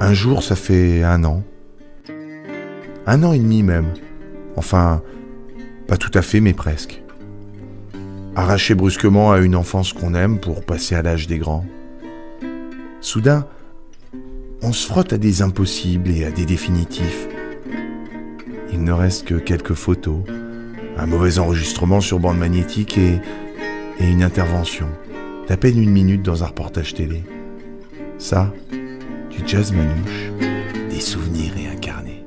Un 0.00 0.14
jour, 0.14 0.42
ça 0.42 0.56
fait 0.56 1.02
un 1.02 1.24
an. 1.24 1.42
Un 3.06 3.22
an 3.22 3.32
et 3.32 3.38
demi 3.38 3.62
même. 3.62 3.92
Enfin, 4.56 5.02
pas 5.86 5.96
tout 5.96 6.10
à 6.14 6.22
fait, 6.22 6.40
mais 6.40 6.54
presque. 6.54 7.02
Arraché 8.34 8.74
brusquement 8.74 9.32
à 9.32 9.38
une 9.38 9.56
enfance 9.56 9.92
qu'on 9.92 10.14
aime 10.14 10.38
pour 10.38 10.64
passer 10.64 10.94
à 10.94 11.02
l'âge 11.02 11.26
des 11.26 11.38
grands. 11.38 11.66
Soudain, 13.00 13.46
on 14.62 14.72
se 14.72 14.86
frotte 14.86 15.12
à 15.12 15.18
des 15.18 15.42
impossibles 15.42 16.10
et 16.10 16.24
à 16.24 16.30
des 16.30 16.44
définitifs. 16.44 17.28
Il 18.72 18.84
ne 18.84 18.92
reste 18.92 19.26
que 19.26 19.34
quelques 19.34 19.74
photos, 19.74 20.20
un 20.96 21.06
mauvais 21.06 21.38
enregistrement 21.38 22.00
sur 22.00 22.18
bande 22.18 22.38
magnétique 22.38 22.98
et, 22.98 23.20
une 24.00 24.22
intervention 24.22 24.86
d'à 25.48 25.56
peine 25.56 25.82
une 25.82 25.90
minute 25.90 26.22
dans 26.22 26.44
un 26.44 26.48
reportage 26.48 26.94
télé. 26.94 27.22
Ça, 28.18 28.52
du 28.70 29.38
jazz 29.46 29.72
manouche, 29.72 30.30
des 30.90 31.00
souvenirs 31.00 31.52
réincarnés. 31.54 32.24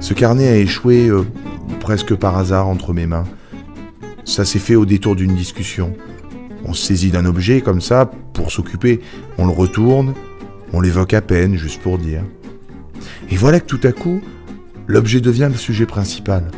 Ce 0.00 0.12
carnet 0.12 0.48
a 0.48 0.56
échoué 0.56 1.08
euh, 1.08 1.24
presque 1.80 2.14
par 2.16 2.36
hasard 2.36 2.66
entre 2.66 2.92
mes 2.92 3.06
mains. 3.06 3.24
Ça 4.24 4.44
s'est 4.44 4.58
fait 4.58 4.74
au 4.74 4.84
détour 4.84 5.14
d'une 5.14 5.34
discussion. 5.34 5.94
On 6.64 6.72
se 6.72 6.84
saisit 6.84 7.10
d'un 7.10 7.26
objet 7.26 7.60
comme 7.60 7.80
ça 7.80 8.10
pour 8.32 8.50
s'occuper. 8.50 9.00
On 9.38 9.46
le 9.46 9.52
retourne, 9.52 10.14
on 10.74 10.80
l'évoque 10.80 11.14
à 11.14 11.20
peine, 11.20 11.56
juste 11.56 11.80
pour 11.80 11.98
dire. 11.98 12.22
Et 13.30 13.36
voilà 13.36 13.60
que 13.60 13.66
tout 13.66 13.80
à 13.84 13.92
coup, 13.92 14.20
l'objet 14.88 15.20
devient 15.20 15.48
le 15.50 15.56
sujet 15.56 15.86
principal. 15.86 16.50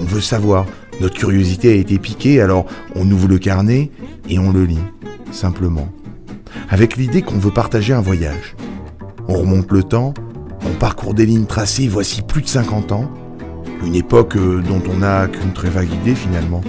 On 0.00 0.04
veut 0.04 0.22
savoir, 0.22 0.66
notre 1.00 1.16
curiosité 1.16 1.70
a 1.70 1.74
été 1.74 1.98
piquée, 1.98 2.40
alors 2.40 2.66
on 2.94 3.10
ouvre 3.10 3.28
le 3.28 3.38
carnet 3.38 3.90
et 4.28 4.38
on 4.38 4.52
le 4.52 4.64
lit, 4.64 4.80
simplement. 5.32 5.88
Avec 6.70 6.96
l'idée 6.96 7.20
qu'on 7.20 7.38
veut 7.38 7.50
partager 7.50 7.92
un 7.92 8.00
voyage. 8.00 8.56
On 9.28 9.34
remonte 9.34 9.70
le 9.70 9.82
temps, 9.82 10.14
on 10.64 10.72
parcourt 10.78 11.12
des 11.12 11.26
lignes 11.26 11.46
tracées 11.46 11.88
voici 11.88 12.22
plus 12.22 12.42
de 12.42 12.48
50 12.48 12.92
ans. 12.92 13.10
Une 13.84 13.94
époque 13.94 14.36
euh, 14.36 14.62
dont 14.62 14.82
on 14.90 14.98
n'a 14.98 15.28
qu'une 15.28 15.52
très 15.52 15.68
vague 15.68 15.92
idée 15.92 16.14
finalement. 16.14 16.62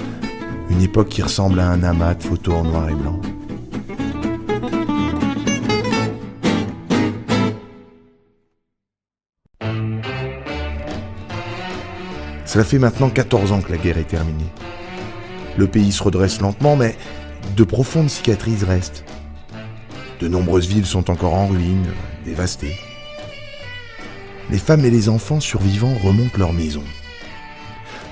Une 0.70 0.82
époque 0.82 1.08
qui 1.08 1.22
ressemble 1.22 1.62
à 1.62 1.70
un 1.70 1.82
amas 1.84 2.16
de 2.16 2.24
photos 2.24 2.56
en 2.56 2.64
noir 2.66 2.90
et 2.90 2.96
blanc. 2.96 3.22
Cela 12.48 12.64
fait 12.64 12.80
maintenant 12.80 13.10
14 13.10 13.52
ans 13.52 13.62
que 13.62 13.72
la 13.72 13.78
guerre 13.78 13.98
est 13.98 14.08
terminée. 14.08 14.50
Le 15.58 15.68
pays 15.68 15.92
se 15.92 16.02
redresse 16.02 16.40
lentement, 16.40 16.78
mais 16.78 16.96
de 17.58 17.64
profondes 17.66 18.10
cicatrices 18.10 18.64
restent. 18.64 19.04
De 20.22 20.30
nombreuses 20.30 20.68
villes 20.68 20.86
sont 20.86 21.12
encore 21.12 21.34
en 21.34 21.48
ruine, 21.48 21.86
dévastées. 22.24 22.78
Les 24.50 24.58
femmes 24.58 24.86
et 24.86 24.90
les 24.90 25.10
enfants 25.10 25.42
survivants 25.42 25.98
remontent 26.02 26.38
leur 26.38 26.54
maison. 26.54 26.84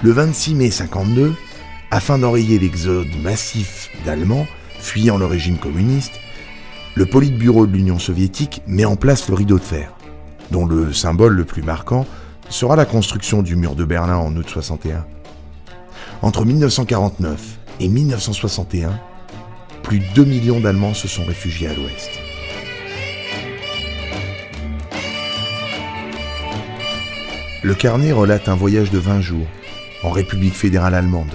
Le 0.03 0.11
26 0.11 0.55
mai 0.55 0.69
52, 0.69 1.33
afin 1.89 2.19
d'enrayer 2.19 2.59
l'exode 2.59 3.07
massif 3.23 3.89
d'Allemands 4.05 4.47
fuyant 4.79 5.17
le 5.17 5.25
régime 5.25 5.57
communiste, 5.57 6.19
le 6.95 7.05
Politburo 7.05 7.67
de 7.67 7.71
l'Union 7.71 7.99
soviétique 7.99 8.61
met 8.67 8.85
en 8.85 8.97
place 8.97 9.29
le 9.29 9.35
rideau 9.35 9.59
de 9.59 9.63
fer, 9.63 9.93
dont 10.51 10.65
le 10.65 10.91
symbole 10.91 11.35
le 11.35 11.45
plus 11.45 11.63
marquant 11.63 12.05
sera 12.49 12.75
la 12.75 12.85
construction 12.85 13.41
du 13.41 13.55
mur 13.55 13.75
de 13.75 13.85
Berlin 13.85 14.17
en 14.17 14.35
août 14.35 14.47
61. 14.47 15.05
Entre 16.21 16.45
1949 16.45 17.59
et 17.79 17.87
1961, 17.87 18.99
plus 19.83 19.99
de 19.99 20.05
2 20.15 20.25
millions 20.25 20.59
d'Allemands 20.59 20.93
se 20.93 21.07
sont 21.07 21.25
réfugiés 21.25 21.67
à 21.67 21.73
l'ouest. 21.73 22.09
Le 27.63 27.73
carnet 27.73 28.11
relate 28.11 28.47
un 28.47 28.55
voyage 28.55 28.91
de 28.91 28.99
20 28.99 29.21
jours 29.21 29.47
en 30.03 30.11
République 30.11 30.53
fédérale 30.53 30.93
allemande, 30.93 31.31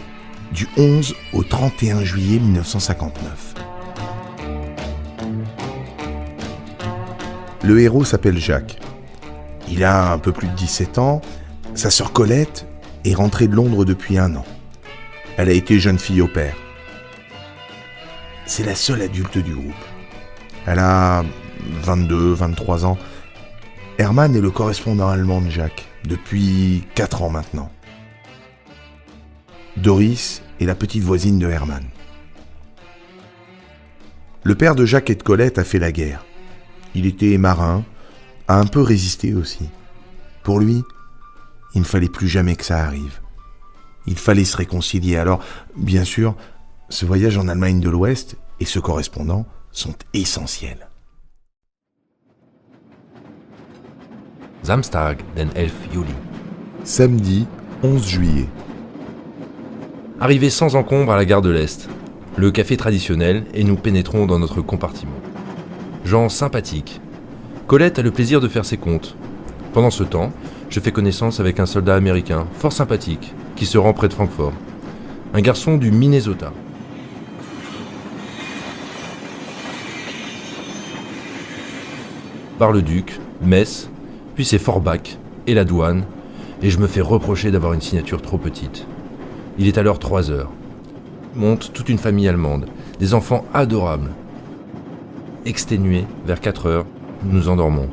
du 0.53 0.69
11 0.77 1.15
au 1.33 1.43
31 1.43 2.05
juillet 2.05 2.39
1959. 2.39 3.55
Le 7.63 7.81
héros 7.81 8.05
s'appelle 8.05 8.39
Jacques. 8.39 8.79
Il 9.71 9.85
a 9.85 10.13
un 10.13 10.19
peu 10.19 10.33
plus 10.33 10.49
de 10.49 10.55
17 10.55 10.99
ans. 10.99 11.21
Sa 11.75 11.91
sœur 11.91 12.13
Colette 12.13 12.67
est 13.05 13.15
rentrée 13.15 13.47
de 13.47 13.55
Londres 13.55 13.85
depuis 13.85 14.19
un 14.19 14.35
an. 14.35 14.45
Elle 15.37 15.49
a 15.49 15.53
été 15.53 15.79
jeune 15.79 15.99
fille 15.99 16.21
au 16.21 16.29
père. 16.29 16.57
C'est 18.47 18.67
la 18.67 18.75
seule 18.75 19.01
adulte 19.01 19.39
du 19.39 19.55
groupe. 19.55 19.73
Elle 20.67 20.81
a 20.81 21.25
22, 21.83 22.33
23 22.33 22.85
ans. 22.85 22.99
Herman 23.99 24.35
est 24.35 24.41
le 24.41 24.51
correspondant 24.51 25.09
allemand 25.09 25.41
de 25.41 25.51
Jacques 25.51 25.87
depuis 26.05 26.85
4 26.95 27.23
ans 27.23 27.31
maintenant. 27.31 27.71
Doris 29.77 30.43
est 30.61 30.65
la 30.65 30.75
petite 30.75 31.03
voisine 31.03 31.39
de 31.39 31.49
Herman. 31.49 31.85
Le 34.43 34.55
père 34.55 34.75
de 34.75 34.85
Jacques 34.85 35.11
et 35.11 35.15
de 35.15 35.23
Colette 35.23 35.59
a 35.59 35.65
fait 35.65 35.79
la 35.79 35.93
guerre. 35.93 36.25
Il 36.95 37.07
était 37.07 37.39
marin, 37.39 37.85
a 38.51 38.59
un 38.59 38.67
peu 38.67 38.81
résisté 38.81 39.33
aussi. 39.33 39.69
Pour 40.43 40.59
lui, 40.59 40.83
il 41.77 41.83
ne 41.83 41.87
fallait 41.87 42.09
plus 42.09 42.27
jamais 42.27 42.57
que 42.57 42.65
ça 42.65 42.85
arrive. 42.85 43.21
Il 44.09 44.19
fallait 44.19 44.45
se 44.45 44.57
réconcilier. 44.57 45.17
Alors, 45.19 45.41
bien 45.77 46.03
sûr, 46.03 46.35
ce 46.89 47.07
voyage 47.07 47.39
en 47.39 47.47
Allemagne 47.47 47.79
de 47.79 47.89
l'Ouest 47.89 48.35
et 48.59 48.65
ce 48.65 48.81
correspondant 48.81 49.47
sont 49.71 49.95
essentiels. 50.15 50.89
Samstag, 54.65 55.21
den 55.37 55.51
11 55.57 55.71
Juli. 55.93 56.15
Samedi 56.83 57.47
11 57.85 58.09
juillet. 58.09 58.49
Arrivé 60.19 60.51
sans 60.51 60.75
encombre 60.75 61.13
à 61.13 61.17
la 61.17 61.25
gare 61.25 61.43
de 61.43 61.51
l'Est. 61.51 61.89
Le 62.37 62.51
café 62.51 62.77
traditionnel 62.77 63.45
et 63.55 63.63
nous 63.63 63.77
pénétrons 63.77 64.27
dans 64.27 64.41
notre 64.41 64.61
compartiment. 64.61 65.21
Gens 66.05 66.29
sympathiques. 66.29 67.01
Colette 67.71 68.01
a 68.01 68.03
le 68.03 68.11
plaisir 68.11 68.41
de 68.41 68.49
faire 68.49 68.65
ses 68.65 68.79
comptes. 68.79 69.15
Pendant 69.73 69.93
ce 69.93 70.03
temps, 70.03 70.33
je 70.71 70.81
fais 70.81 70.91
connaissance 70.91 71.39
avec 71.39 71.61
un 71.61 71.67
soldat 71.67 71.95
américain, 71.95 72.49
fort 72.55 72.73
sympathique, 72.73 73.33
qui 73.55 73.65
se 73.65 73.79
rend 73.79 73.93
près 73.93 74.09
de 74.09 74.13
Francfort. 74.13 74.53
Un 75.35 75.41
garçon 75.41 75.77
du 75.77 75.93
Minnesota. 75.93 76.53
Bar-le-Duc, 82.59 83.21
Metz, 83.41 83.89
puis 84.35 84.45
c'est 84.45 84.59
Forbach 84.59 85.17
et 85.47 85.55
la 85.55 85.65
douane, 85.65 86.07
et 86.63 86.71
je 86.71 86.79
me 86.81 86.89
fais 86.89 87.01
reprocher 87.01 87.53
d'avoir 87.53 87.73
une 87.73 87.81
signature 87.81 88.21
trop 88.21 88.39
petite. 88.39 88.85
Il 89.59 89.69
est 89.69 89.79
alors 89.79 90.01
3 90.01 90.33
heures. 90.33 90.51
Monte 91.37 91.73
toute 91.73 91.89
une 91.89 91.99
famille 91.99 92.27
allemande, 92.27 92.67
des 92.99 93.15
enfants 93.15 93.45
adorables. 93.55 94.11
Exténués, 95.47 96.07
vers 96.27 96.41
4 96.41 96.67
heures, 96.67 96.87
nous 97.23 97.33
nous 97.33 97.49
endormons. 97.49 97.89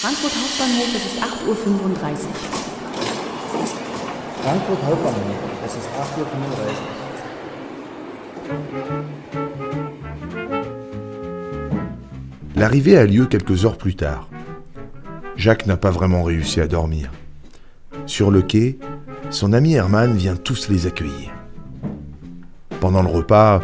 Frankfurt 0.00 0.32
Hauptbahnhof, 0.36 0.94
es 0.94 1.04
ist 1.06 1.18
8.35 1.18 1.48
Uhr. 1.48 1.56
Frankfurt 4.42 4.82
Hauptbahnhof, 4.86 5.38
es 5.64 5.72
ist 5.72 5.88
8.35 5.88 6.20
Uhr. 6.20 7.04
L'arrivée 12.56 12.96
a 12.96 13.04
lieu 13.04 13.26
quelques 13.26 13.64
heures 13.64 13.78
plus 13.78 13.96
tard. 13.96 14.28
Jacques 15.36 15.66
n'a 15.66 15.76
pas 15.76 15.90
vraiment 15.90 16.22
réussi 16.22 16.60
à 16.60 16.66
dormir. 16.66 17.10
Sur 18.06 18.30
le 18.30 18.42
quai, 18.42 18.78
son 19.34 19.52
ami 19.52 19.74
Herman 19.74 20.14
vient 20.14 20.36
tous 20.36 20.68
les 20.68 20.86
accueillir. 20.86 21.32
Pendant 22.80 23.02
le 23.02 23.08
repas, 23.08 23.60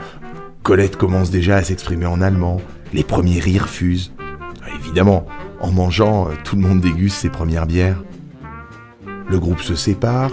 Colette 0.64 0.96
commence 0.96 1.30
déjà 1.30 1.56
à 1.56 1.62
s'exprimer 1.62 2.06
en 2.06 2.20
allemand, 2.20 2.60
les 2.92 3.04
premiers 3.04 3.38
rires 3.38 3.68
fusent. 3.68 4.12
Évidemment, 4.80 5.26
en 5.60 5.70
mangeant, 5.70 6.28
tout 6.44 6.56
le 6.56 6.62
monde 6.62 6.80
déguste 6.80 7.18
ses 7.18 7.30
premières 7.30 7.66
bières. 7.66 8.02
Le 9.28 9.38
groupe 9.38 9.60
se 9.60 9.76
sépare, 9.76 10.32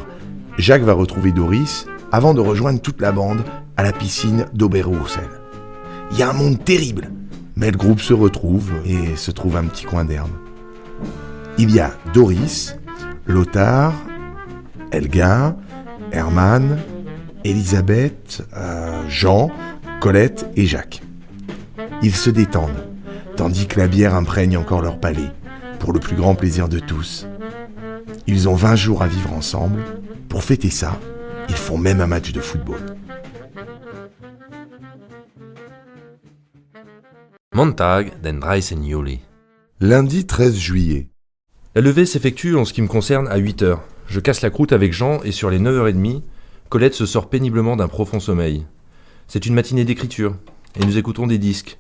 Jacques 0.58 0.82
va 0.82 0.94
retrouver 0.94 1.32
Doris 1.32 1.86
avant 2.12 2.34
de 2.34 2.42
rejoindre 2.42 2.82
toute 2.82 3.00
la 3.00 3.12
bande 3.12 3.44
à 3.76 3.84
la 3.84 3.94
piscine 3.94 4.48
d'Oberursel. 4.54 5.30
Il 6.12 6.18
y 6.18 6.24
a 6.24 6.32
un 6.32 6.34
monde 6.34 6.64
terrible, 6.64 7.12
mais 7.56 7.70
le 7.70 7.78
groupe 7.78 8.02
se 8.02 8.14
retrouve 8.14 8.72
et 8.86 9.16
se 9.16 9.30
trouve 9.30 9.58
un 9.58 9.66
petit 9.66 9.86
coin 9.86 10.04
d'herbe. 10.04 10.32
Il 11.60 11.70
y 11.72 11.80
a 11.80 11.92
Doris, 12.14 12.76
Lothar, 13.28 13.94
Elga, 14.92 15.56
Herman, 16.12 16.78
Elisabeth, 17.44 18.48
euh, 18.56 19.04
Jean, 19.10 19.52
Colette 20.00 20.48
et 20.56 20.66
Jacques. 20.66 21.02
Ils 22.02 22.16
se 22.16 22.30
détendent, 22.30 22.88
tandis 23.36 23.68
que 23.68 23.80
la 23.80 23.88
bière 23.88 24.16
imprègne 24.16 24.58
encore 24.58 24.82
leur 24.82 25.00
palais, 25.00 25.32
pour 25.80 25.94
le 25.94 26.00
plus 26.00 26.16
grand 26.16 26.36
plaisir 26.36 26.70
de 26.70 26.80
tous. 26.80 27.28
Ils 28.28 28.50
ont 28.50 28.56
20 28.56 28.76
jours 28.76 29.02
à 29.02 29.08
vivre 29.08 29.34
ensemble. 29.34 29.84
Pour 30.30 30.44
fêter 30.44 30.70
ça, 30.70 31.00
ils 31.50 31.56
font 31.56 31.78
même 31.78 32.02
un 32.02 32.08
match 32.08 32.32
de 32.32 32.42
football. 32.42 32.80
Montag 37.54 38.22
den 38.22 38.40
13 38.40 38.76
Juli. 38.84 39.22
Lundi 39.80 40.26
13 40.26 40.56
juillet. 40.56 41.08
La 41.76 41.82
levée 41.82 42.06
s'effectue 42.06 42.56
en 42.56 42.66
ce 42.66 42.74
qui 42.74 42.82
me 42.82 42.88
concerne 42.88 43.28
à 43.28 43.38
8 43.38 43.62
heures. 43.64 43.84
Je 44.08 44.20
casse 44.22 44.42
la 44.42 44.50
croûte 44.50 44.72
avec 44.72 44.94
Jean 44.94 45.22
et 45.24 45.32
sur 45.32 45.50
les 45.50 45.60
9h30, 45.60 46.22
Colette 46.70 46.94
se 46.94 47.06
sort 47.06 47.30
péniblement 47.30 47.76
d'un 47.76 47.88
profond 47.88 48.20
sommeil. 48.20 48.66
C'est 49.28 49.46
une 49.46 49.54
matinée 49.54 49.84
d'écriture 49.84 50.36
et 50.80 50.86
nous 50.86 50.98
écoutons 50.98 51.28
des 51.28 51.38
disques. 51.38 51.78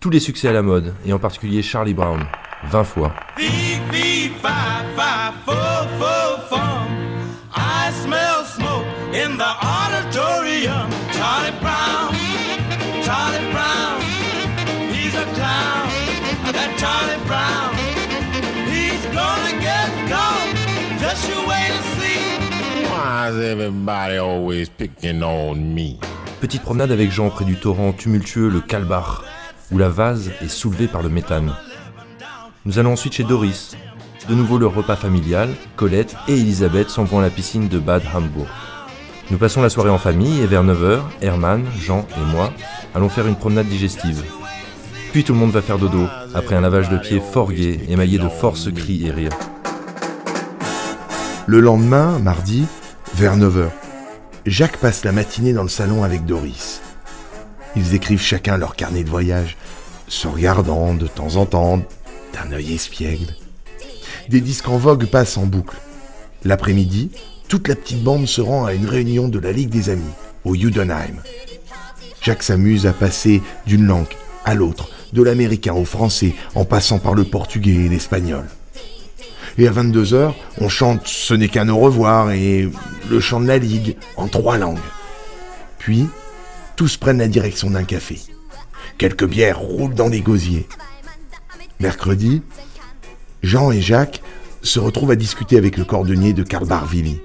Tous 0.00 0.10
les 0.10 0.20
succès 0.20 0.48
à 0.48 0.52
la 0.52 0.62
mode 0.62 0.94
et 1.06 1.12
en 1.12 1.18
particulier 1.18 1.62
Charlie 1.62 1.94
Brown, 1.94 2.24
20 2.64 2.84
fois. 2.84 3.14
Everybody 23.26 24.16
always 24.16 24.68
picking 24.68 25.22
on 25.22 25.56
me? 25.56 25.98
Petite 26.40 26.62
promenade 26.62 26.92
avec 26.92 27.10
Jean 27.10 27.30
près 27.30 27.44
du 27.44 27.56
torrent 27.56 27.92
tumultueux 27.92 28.48
le 28.48 28.60
Kalbach, 28.60 29.22
où 29.72 29.78
la 29.78 29.88
vase 29.88 30.30
est 30.40 30.48
soulevée 30.48 30.86
par 30.86 31.02
le 31.02 31.08
méthane. 31.08 31.52
Nous 32.64 32.78
allons 32.78 32.92
ensuite 32.92 33.14
chez 33.14 33.24
Doris. 33.24 33.76
De 34.28 34.34
nouveau 34.34 34.58
le 34.58 34.66
repas 34.66 34.96
familial, 34.96 35.48
Colette 35.76 36.16
et 36.28 36.34
Elisabeth 36.34 36.90
s'en 36.90 37.04
vont 37.04 37.18
à 37.18 37.22
la 37.22 37.30
piscine 37.30 37.68
de 37.68 37.78
Bad 37.78 38.02
Hambourg. 38.14 38.46
Nous 39.30 39.38
passons 39.38 39.62
la 39.62 39.70
soirée 39.70 39.90
en 39.90 39.98
famille 39.98 40.40
et 40.40 40.46
vers 40.46 40.64
9h, 40.64 41.00
Herman, 41.20 41.64
Jean 41.78 42.06
et 42.16 42.32
moi 42.32 42.52
allons 42.94 43.08
faire 43.08 43.26
une 43.26 43.36
promenade 43.36 43.66
digestive. 43.66 44.22
Puis 45.12 45.24
tout 45.24 45.32
le 45.32 45.38
monde 45.38 45.50
va 45.50 45.62
faire 45.62 45.78
dodo, 45.78 46.06
après 46.34 46.54
un 46.54 46.60
lavage 46.60 46.88
de 46.88 46.98
pieds 46.98 47.20
fort 47.20 47.52
gai, 47.52 47.80
émaillé 47.88 48.18
de 48.18 48.28
force 48.28 48.70
cris 48.72 49.06
et 49.06 49.10
rires. 49.10 49.36
Le 51.46 51.60
lendemain, 51.60 52.18
mardi, 52.18 52.66
vers 53.18 53.36
9h, 53.36 53.70
Jacques 54.46 54.76
passe 54.76 55.04
la 55.04 55.10
matinée 55.10 55.52
dans 55.52 55.64
le 55.64 55.68
salon 55.68 56.04
avec 56.04 56.24
Doris. 56.24 56.80
Ils 57.74 57.96
écrivent 57.96 58.22
chacun 58.22 58.56
leur 58.56 58.76
carnet 58.76 59.02
de 59.02 59.10
voyage, 59.10 59.56
se 60.06 60.28
regardant 60.28 60.94
de 60.94 61.08
temps 61.08 61.34
en 61.34 61.44
temps 61.44 61.82
d'un 62.32 62.52
œil 62.52 62.74
espiègle. 62.74 63.34
Des 64.28 64.40
disques 64.40 64.68
en 64.68 64.76
vogue 64.76 65.06
passent 65.06 65.36
en 65.36 65.46
boucle. 65.46 65.76
L'après-midi, 66.44 67.10
toute 67.48 67.66
la 67.66 67.74
petite 67.74 68.04
bande 68.04 68.28
se 68.28 68.40
rend 68.40 68.66
à 68.66 68.72
une 68.72 68.86
réunion 68.86 69.26
de 69.26 69.40
la 69.40 69.50
Ligue 69.50 69.70
des 69.70 69.90
Amis, 69.90 70.14
au 70.44 70.54
Judenheim. 70.54 71.20
Jacques 72.22 72.44
s'amuse 72.44 72.86
à 72.86 72.92
passer 72.92 73.42
d'une 73.66 73.86
langue 73.86 74.14
à 74.44 74.54
l'autre, 74.54 74.90
de 75.12 75.24
l'américain 75.24 75.74
au 75.74 75.84
français, 75.84 76.36
en 76.54 76.64
passant 76.64 77.00
par 77.00 77.14
le 77.14 77.24
portugais 77.24 77.86
et 77.86 77.88
l'espagnol. 77.88 78.46
Et 79.58 79.66
à 79.66 79.72
22h, 79.72 80.34
on 80.60 80.68
chante 80.68 81.08
Ce 81.08 81.34
n'est 81.34 81.48
qu'un 81.48 81.68
au 81.68 81.78
revoir 81.78 82.30
et 82.30 82.70
le 83.10 83.20
chant 83.20 83.40
de 83.40 83.48
la 83.48 83.58
Ligue 83.58 83.96
en 84.16 84.28
trois 84.28 84.56
langues. 84.56 84.78
Puis, 85.78 86.06
tous 86.76 86.96
prennent 86.96 87.18
la 87.18 87.26
direction 87.26 87.68
d'un 87.68 87.82
café. 87.82 88.20
Quelques 88.98 89.26
bières 89.26 89.58
roulent 89.58 89.94
dans 89.94 90.08
les 90.08 90.20
gosiers. 90.20 90.68
Mercredi, 91.80 92.42
Jean 93.42 93.72
et 93.72 93.80
Jacques 93.80 94.22
se 94.62 94.78
retrouvent 94.78 95.10
à 95.10 95.16
discuter 95.16 95.56
avec 95.56 95.76
le 95.76 95.84
cordonnier 95.84 96.32
de 96.32 96.44
Karl 96.44 96.66
Barvili. 96.66 97.20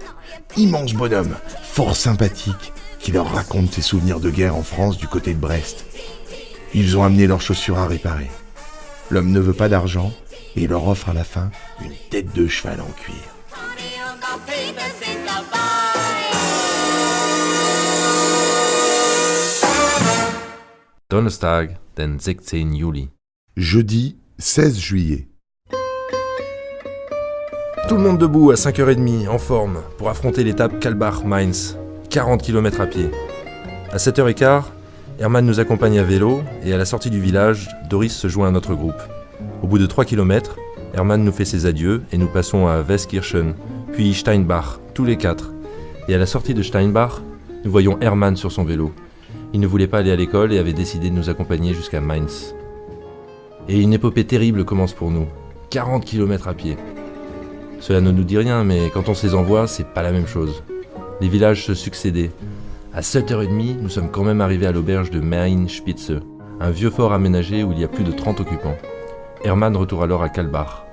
Immense 0.57 0.93
bonhomme, 0.93 1.35
fort 1.61 1.95
sympathique, 1.95 2.73
qui 2.99 3.11
leur 3.11 3.31
raconte 3.31 3.73
ses 3.73 3.81
souvenirs 3.81 4.19
de 4.19 4.31
guerre 4.31 4.55
en 4.55 4.63
France 4.63 4.97
du 4.97 5.07
côté 5.07 5.35
de 5.35 5.39
Brest. 5.39 5.85
Ils 6.73 6.97
ont 6.97 7.03
amené 7.03 7.27
leurs 7.27 7.41
chaussures 7.41 7.77
à 7.77 7.85
réparer. 7.85 8.31
L'homme 9.11 9.31
ne 9.31 9.39
veut 9.39 9.53
pas 9.53 9.69
d'argent 9.69 10.11
et 10.55 10.67
leur 10.67 10.87
offre 10.87 11.09
à 11.09 11.13
la 11.13 11.23
fin 11.23 11.51
une 11.81 11.95
tête 12.09 12.33
de 12.33 12.47
cheval 12.47 12.79
en 12.81 12.91
cuir. 12.91 13.15
Donnerstag, 21.09 21.77
den 21.95 22.19
16 22.19 22.75
Juli. 22.75 23.09
Jeudi 23.55 24.17
16 24.39 24.79
juillet. 24.79 25.27
Tout 27.87 27.95
le 27.95 28.01
monde 28.01 28.17
debout 28.17 28.49
à 28.49 28.55
5h30, 28.55 29.27
en 29.27 29.37
forme, 29.37 29.83
pour 29.97 30.09
affronter 30.09 30.43
l'étape 30.43 30.79
Kalbach-Mainz, 30.79 31.77
40 32.09 32.41
km 32.41 32.81
à 32.81 32.87
pied. 32.87 33.11
À 33.91 33.97
7h15, 33.97 34.63
Hermann 35.19 35.45
nous 35.45 35.59
accompagne 35.59 35.99
à 35.99 36.03
vélo 36.03 36.41
et 36.63 36.73
à 36.73 36.77
la 36.77 36.85
sortie 36.85 37.11
du 37.11 37.21
village, 37.21 37.69
Doris 37.89 38.15
se 38.15 38.27
joint 38.27 38.47
à 38.47 38.51
notre 38.51 38.73
groupe. 38.73 39.01
Au 39.61 39.67
bout 39.67 39.79
de 39.79 39.85
3 39.85 40.05
km, 40.05 40.57
Hermann 40.93 41.23
nous 41.23 41.31
fait 41.31 41.45
ses 41.45 41.65
adieux 41.65 42.03
et 42.11 42.17
nous 42.17 42.27
passons 42.27 42.67
à 42.67 42.81
Westkirchen, 42.81 43.55
puis 43.93 44.13
Steinbach, 44.13 44.79
tous 44.93 45.05
les 45.05 45.17
quatre. 45.17 45.51
Et 46.07 46.15
à 46.15 46.17
la 46.17 46.25
sortie 46.25 46.53
de 46.53 46.61
Steinbach, 46.61 47.21
nous 47.63 47.71
voyons 47.71 47.97
Hermann 48.01 48.35
sur 48.35 48.51
son 48.51 48.63
vélo. 48.63 48.93
Il 49.53 49.59
ne 49.59 49.67
voulait 49.67 49.87
pas 49.87 49.99
aller 49.99 50.11
à 50.11 50.15
l'école 50.15 50.51
et 50.51 50.59
avait 50.59 50.73
décidé 50.73 51.09
de 51.09 51.15
nous 51.15 51.29
accompagner 51.29 51.73
jusqu'à 51.73 52.01
Mainz. 52.01 52.55
Et 53.69 53.79
une 53.79 53.93
épopée 53.93 54.25
terrible 54.25 54.65
commence 54.65 54.93
pour 54.93 55.11
nous. 55.11 55.27
40 55.69 56.03
km 56.03 56.47
à 56.47 56.53
pied. 56.53 56.77
Cela 57.79 58.01
ne 58.01 58.11
nous 58.11 58.23
dit 58.23 58.37
rien, 58.37 58.63
mais 58.63 58.89
quand 58.93 59.09
on 59.09 59.13
se 59.13 59.25
les 59.25 59.35
envoie, 59.35 59.67
c'est 59.67 59.87
pas 59.93 60.03
la 60.03 60.11
même 60.11 60.27
chose. 60.27 60.63
Les 61.21 61.29
villages 61.29 61.65
se 61.65 61.73
succédaient. 61.73 62.31
À 62.93 63.01
7h30, 63.01 63.81
nous 63.81 63.89
sommes 63.89 64.11
quand 64.11 64.23
même 64.23 64.41
arrivés 64.41 64.67
à 64.67 64.71
l'auberge 64.71 65.09
de 65.09 65.19
Main-Spitze, 65.19 66.19
un 66.59 66.69
vieux 66.69 66.89
fort 66.89 67.13
aménagé 67.13 67.63
où 67.63 67.71
il 67.71 67.79
y 67.79 67.83
a 67.83 67.87
plus 67.87 68.03
de 68.03 68.11
30 68.11 68.41
occupants. 68.41 68.77
Hermann 69.43 69.75
retourne 69.75 70.03
alors 70.03 70.23
à 70.23 70.29
Kalbach. 70.29 70.85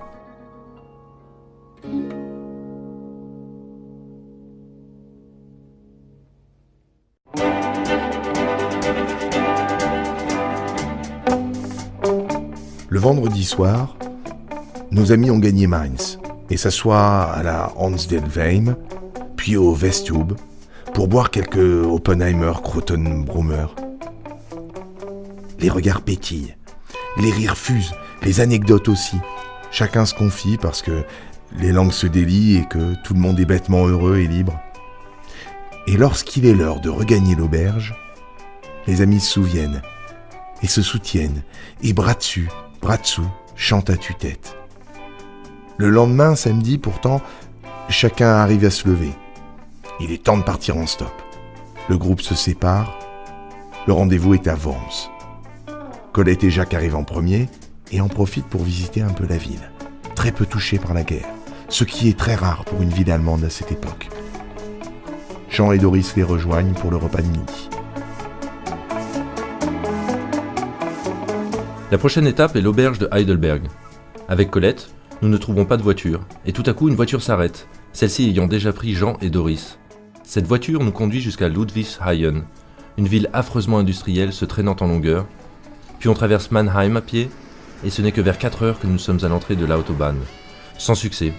Le 12.88 12.98
vendredi 12.98 13.44
soir, 13.44 13.96
nos 14.90 15.12
amis 15.12 15.30
ont 15.30 15.38
gagné 15.38 15.68
Mainz 15.68 16.18
et 16.50 16.56
s'assoient 16.56 17.22
à 17.22 17.44
la 17.44 17.72
Hansdelweim, 17.76 18.74
puis 19.36 19.56
au 19.56 19.76
Westube, 19.76 20.32
pour 20.92 21.06
boire 21.06 21.30
quelques 21.30 21.56
Oppenheimer 21.56 22.52
Krotenbrummer. 22.64 23.66
Les 25.60 25.70
regards 25.70 26.02
pétillent, 26.02 26.56
les 27.16 27.30
rires 27.30 27.56
fusent, 27.56 27.94
les 28.22 28.40
anecdotes 28.40 28.88
aussi. 28.88 29.16
Chacun 29.70 30.04
se 30.04 30.14
confie 30.14 30.56
parce 30.56 30.82
que 30.82 31.04
les 31.56 31.72
langues 31.72 31.92
se 31.92 32.06
délient 32.06 32.58
et 32.58 32.64
que 32.66 32.94
tout 33.02 33.14
le 33.14 33.20
monde 33.20 33.40
est 33.40 33.44
bêtement 33.44 33.86
heureux 33.86 34.18
et 34.18 34.26
libre. 34.26 34.60
Et 35.86 35.96
lorsqu'il 35.96 36.46
est 36.46 36.54
l'heure 36.54 36.80
de 36.80 36.90
regagner 36.90 37.34
l'auberge, 37.34 37.94
les 38.86 39.00
amis 39.00 39.20
se 39.20 39.32
souviennent 39.32 39.82
et 40.62 40.66
se 40.66 40.82
soutiennent, 40.82 41.42
et 41.82 41.92
bras 41.92 42.14
dessus, 42.14 42.48
bras 42.82 42.98
dessous, 42.98 43.26
chantent 43.56 43.90
à 43.90 43.96
tue-tête. 43.96 44.56
Le 45.78 45.88
lendemain, 45.88 46.36
samedi, 46.36 46.76
pourtant, 46.76 47.22
chacun 47.88 48.28
arrive 48.28 48.66
à 48.66 48.70
se 48.70 48.86
lever. 48.86 49.12
Il 50.00 50.12
est 50.12 50.22
temps 50.22 50.36
de 50.36 50.42
partir 50.42 50.76
en 50.76 50.86
stop. 50.86 51.12
Le 51.88 51.96
groupe 51.96 52.20
se 52.20 52.34
sépare. 52.34 52.98
Le 53.86 53.94
rendez-vous 53.94 54.34
est 54.34 54.46
à 54.48 54.54
Worms. 54.54 55.10
Colette 56.12 56.44
et 56.44 56.50
Jacques 56.50 56.74
arrivent 56.74 56.96
en 56.96 57.04
premier 57.04 57.48
et 57.92 58.00
en 58.00 58.08
profitent 58.08 58.46
pour 58.46 58.62
visiter 58.62 59.02
un 59.02 59.12
peu 59.12 59.26
la 59.26 59.36
ville, 59.36 59.70
très 60.14 60.32
peu 60.32 60.46
touchée 60.46 60.78
par 60.78 60.94
la 60.94 61.02
guerre, 61.02 61.28
ce 61.68 61.84
qui 61.84 62.08
est 62.08 62.18
très 62.18 62.34
rare 62.34 62.64
pour 62.64 62.82
une 62.82 62.90
ville 62.90 63.10
allemande 63.10 63.44
à 63.44 63.50
cette 63.50 63.72
époque. 63.72 64.08
Jean 65.48 65.72
et 65.72 65.78
Doris 65.78 66.14
les 66.16 66.22
rejoignent 66.22 66.74
pour 66.74 66.90
le 66.90 66.96
repas 66.96 67.22
de 67.22 67.26
midi. 67.26 67.68
La 71.90 71.98
prochaine 71.98 72.26
étape 72.26 72.54
est 72.54 72.60
l'auberge 72.60 73.00
de 73.00 73.08
Heidelberg. 73.10 73.62
Avec 74.28 74.50
Colette, 74.50 74.90
nous 75.22 75.28
ne 75.28 75.36
trouvons 75.36 75.64
pas 75.64 75.76
de 75.76 75.82
voiture, 75.82 76.20
et 76.46 76.52
tout 76.52 76.62
à 76.66 76.72
coup 76.72 76.88
une 76.88 76.94
voiture 76.94 77.22
s'arrête, 77.22 77.66
celle-ci 77.92 78.28
ayant 78.28 78.46
déjà 78.46 78.72
pris 78.72 78.94
Jean 78.94 79.16
et 79.20 79.28
Doris. 79.28 79.78
Cette 80.22 80.46
voiture 80.46 80.84
nous 80.84 80.92
conduit 80.92 81.20
jusqu'à 81.20 81.48
Ludwigshafen, 81.48 82.44
une 82.96 83.08
ville 83.08 83.28
affreusement 83.32 83.78
industrielle 83.78 84.32
se 84.32 84.44
traînant 84.44 84.76
en 84.80 84.86
longueur, 84.86 85.26
puis 85.98 86.08
on 86.08 86.14
traverse 86.14 86.52
Mannheim 86.52 86.96
à 86.96 87.00
pied, 87.00 87.28
et 87.84 87.90
ce 87.90 88.02
n'est 88.02 88.12
que 88.12 88.20
vers 88.20 88.38
4 88.38 88.62
heures 88.62 88.80
que 88.80 88.86
nous 88.86 88.98
sommes 88.98 89.24
à 89.24 89.28
l'entrée 89.28 89.56
de 89.56 89.64
l'Autobahn. 89.64 90.16
Sans 90.78 90.94
succès. 90.94 91.32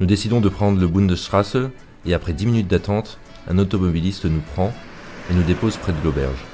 Nous 0.00 0.06
décidons 0.06 0.40
de 0.40 0.48
prendre 0.48 0.80
le 0.80 0.86
Bundesstraße, 0.86 1.56
et 2.04 2.14
après 2.14 2.32
10 2.32 2.46
minutes 2.46 2.68
d'attente, 2.68 3.18
un 3.48 3.58
automobiliste 3.58 4.26
nous 4.26 4.42
prend 4.54 4.72
et 5.30 5.34
nous 5.34 5.42
dépose 5.42 5.76
près 5.76 5.92
de 5.92 5.98
l'auberge. 6.04 6.44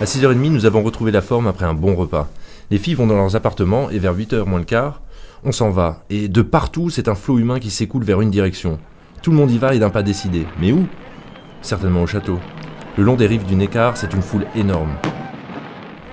À 0.00 0.04
6h30, 0.04 0.50
nous 0.50 0.66
avons 0.66 0.82
retrouvé 0.82 1.12
la 1.12 1.22
forme 1.22 1.46
après 1.46 1.64
un 1.64 1.74
bon 1.74 1.94
repas. 1.94 2.28
Les 2.70 2.78
filles 2.78 2.94
vont 2.94 3.06
dans 3.06 3.16
leurs 3.16 3.36
appartements 3.36 3.90
et 3.90 3.98
vers 3.98 4.14
8h 4.14 4.44
moins 4.44 4.58
le 4.58 4.64
quart, 4.64 5.00
on 5.44 5.52
s'en 5.52 5.70
va. 5.70 6.04
Et 6.10 6.28
de 6.28 6.42
partout, 6.42 6.90
c'est 6.90 7.08
un 7.08 7.14
flot 7.14 7.38
humain 7.38 7.60
qui 7.60 7.70
s'écoule 7.70 8.04
vers 8.04 8.20
une 8.20 8.30
direction. 8.30 8.78
Tout 9.22 9.30
le 9.30 9.36
monde 9.36 9.50
y 9.50 9.58
va 9.58 9.74
et 9.74 9.78
d'un 9.78 9.90
pas 9.90 10.02
décidé. 10.02 10.46
Mais 10.60 10.72
où? 10.72 10.86
Certainement 11.64 12.02
au 12.02 12.06
château. 12.06 12.38
Le 12.98 13.04
long 13.04 13.16
des 13.16 13.26
rives 13.26 13.46
du 13.46 13.56
Neckar, 13.56 13.96
c'est 13.96 14.12
une 14.12 14.20
foule 14.20 14.46
énorme. 14.54 14.92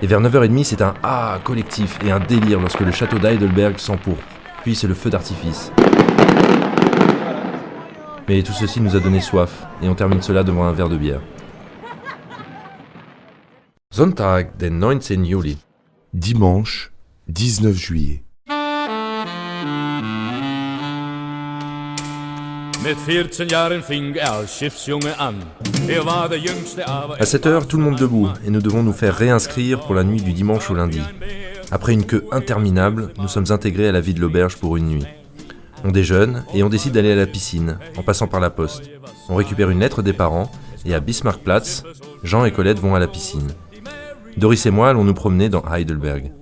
Et 0.00 0.06
vers 0.06 0.18
9h30, 0.18 0.64
c'est 0.64 0.80
un 0.80 0.94
Ah 1.02 1.40
collectif 1.44 1.98
et 2.02 2.10
un 2.10 2.20
délire 2.20 2.58
lorsque 2.58 2.80
le 2.80 2.90
château 2.90 3.18
d'Heidelberg 3.18 3.76
s'empourpre. 3.76 4.24
Puis 4.62 4.74
c'est 4.74 4.86
le 4.86 4.94
feu 4.94 5.10
d'artifice. 5.10 5.70
Mais 8.26 8.42
tout 8.42 8.54
ceci 8.54 8.80
nous 8.80 8.96
a 8.96 9.00
donné 9.00 9.20
soif, 9.20 9.66
et 9.82 9.90
on 9.90 9.94
termine 9.94 10.22
cela 10.22 10.42
devant 10.42 10.64
un 10.64 10.72
verre 10.72 10.88
de 10.88 10.96
bière. 10.96 11.20
Den 13.94 14.80
19. 14.80 15.22
Juli. 15.22 15.58
Dimanche, 16.14 16.94
19 17.28 17.76
juillet. 17.76 18.24
Mit 22.84 22.96
14 23.06 23.48
Jahren 23.48 23.80
fing 23.82 24.16
er 24.16 24.44
À 27.20 27.26
7 27.26 27.46
heures, 27.46 27.68
tout 27.68 27.76
le 27.76 27.82
monde 27.84 27.96
debout, 27.96 28.28
et 28.44 28.50
nous 28.50 28.60
devons 28.60 28.82
nous 28.82 28.92
faire 28.92 29.14
réinscrire 29.14 29.80
pour 29.80 29.94
la 29.94 30.02
nuit 30.02 30.20
du 30.20 30.32
dimanche 30.32 30.68
au 30.68 30.74
lundi. 30.74 31.00
Après 31.70 31.92
une 31.92 32.04
queue 32.04 32.24
interminable, 32.32 33.12
nous 33.18 33.28
sommes 33.28 33.50
intégrés 33.50 33.88
à 33.88 33.92
la 33.92 34.00
vie 34.00 34.14
de 34.14 34.20
l'auberge 34.20 34.56
pour 34.56 34.76
une 34.76 34.88
nuit. 34.88 35.06
On 35.84 35.92
déjeune 35.92 36.44
et 36.54 36.64
on 36.64 36.68
décide 36.68 36.94
d'aller 36.94 37.12
à 37.12 37.16
la 37.16 37.26
piscine, 37.26 37.78
en 37.96 38.02
passant 38.02 38.26
par 38.26 38.40
la 38.40 38.50
poste. 38.50 38.90
On 39.28 39.36
récupère 39.36 39.70
une 39.70 39.80
lettre 39.80 40.02
des 40.02 40.12
parents, 40.12 40.50
et 40.84 40.94
à 40.94 41.00
Bismarckplatz, 41.00 41.84
Jean 42.24 42.44
et 42.44 42.52
Colette 42.52 42.80
vont 42.80 42.96
à 42.96 43.00
la 43.00 43.06
piscine. 43.06 43.52
Doris 44.36 44.66
et 44.66 44.70
moi 44.70 44.88
allons 44.88 45.04
nous 45.04 45.14
promener 45.14 45.48
dans 45.48 45.62
Heidelberg. 45.72 46.32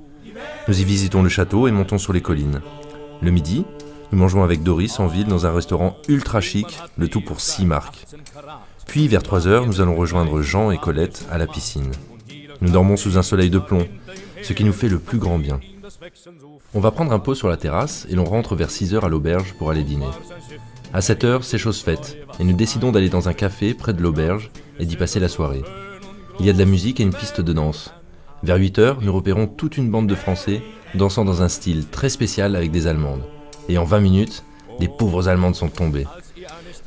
Nous 0.69 0.81
y 0.81 0.85
visitons 0.85 1.23
le 1.23 1.29
château 1.29 1.69
et 1.69 1.71
montons 1.71 1.99
sur 1.99 2.15
les 2.15 2.23
collines. 2.23 2.61
Le 3.21 3.31
midi, 3.31 3.65
nous 4.13 4.19
mangeons 4.19 4.43
avec 4.43 4.63
Doris 4.63 4.99
en 4.99 5.07
ville 5.07 5.27
dans 5.27 5.47
un 5.47 5.53
restaurant 5.53 5.97
ultra 6.09 6.41
chic, 6.41 6.79
le 6.97 7.09
tout 7.09 7.21
pour 7.21 7.41
6 7.41 7.65
marques. 7.65 8.07
Puis 8.87 9.07
vers 9.09 9.23
3 9.23 9.47
heures, 9.47 9.67
nous 9.67 9.81
allons 9.81 9.95
rejoindre 9.95 10.43
Jean 10.43 10.71
et 10.71 10.79
Colette 10.79 11.27
à 11.31 11.39
la 11.39 11.47
piscine. 11.47 11.91
Nous 12.61 12.71
dormons 12.71 12.97
sous 12.97 13.19
un 13.19 13.23
soleil 13.23 13.51
de 13.51 13.59
plomb, 13.59 13.87
ce 14.43 14.53
qui 14.53 14.65
nous 14.65 14.73
fait 14.73 14.89
le 14.89 14.99
plus 14.99 15.19
grand 15.19 15.39
bien. 15.39 15.61
On 16.75 16.81
va 16.81 16.91
prendre 16.91 17.13
un 17.13 17.19
pot 17.19 17.35
sur 17.35 17.49
la 17.49 17.57
terrasse 17.57 18.07
et 18.11 18.15
l'on 18.15 18.25
rentre 18.25 18.55
vers 18.55 18.71
6 18.71 18.95
heures 18.95 19.05
à 19.05 19.09
l'auberge 19.09 19.55
pour 19.59 19.71
aller 19.71 19.85
dîner. 19.85 20.09
À 20.93 21.01
7 21.01 21.25
heures, 21.25 21.45
c'est 21.45 21.59
chose 21.59 21.81
faite, 21.81 22.17
et 22.39 22.45
nous 22.45 22.57
décidons 22.57 22.91
d'aller 22.91 23.09
dans 23.09 23.29
un 23.29 23.33
café 23.33 23.75
près 23.75 23.93
de 23.93 24.03
l'auberge 24.03 24.51
et 24.79 24.87
d'y 24.87 24.97
passer 24.97 25.21
la 25.21 25.29
soirée. 25.29 25.63
Il 26.41 26.47
y 26.47 26.51
a 26.51 26.53
de 26.53 26.59
la 26.59 26.65
musique 26.65 27.01
et 27.01 27.05
une 27.05 27.15
piste 27.15 27.41
de 27.41 27.53
danse. 27.53 27.95
Vers 28.43 28.57
8 28.57 28.79
heures, 28.79 28.99
nous 29.03 29.13
repérons 29.13 29.47
toute 29.47 29.77
une 29.77 29.91
bande 29.91 30.07
de 30.07 30.15
Français 30.15 30.63
dansant 30.95 31.25
dans 31.25 31.43
un 31.43 31.49
style 31.49 31.87
très 31.87 32.09
spécial 32.09 32.57
avec 32.57 32.71
des 32.71 32.87
Allemandes. 32.87 33.23
Et 33.71 33.79
en 33.79 33.85
20 33.85 34.01
minutes, 34.01 34.43
les 34.81 34.89
pauvres 34.89 35.29
Allemandes 35.29 35.55
sont 35.55 35.69
tombées. 35.69 36.09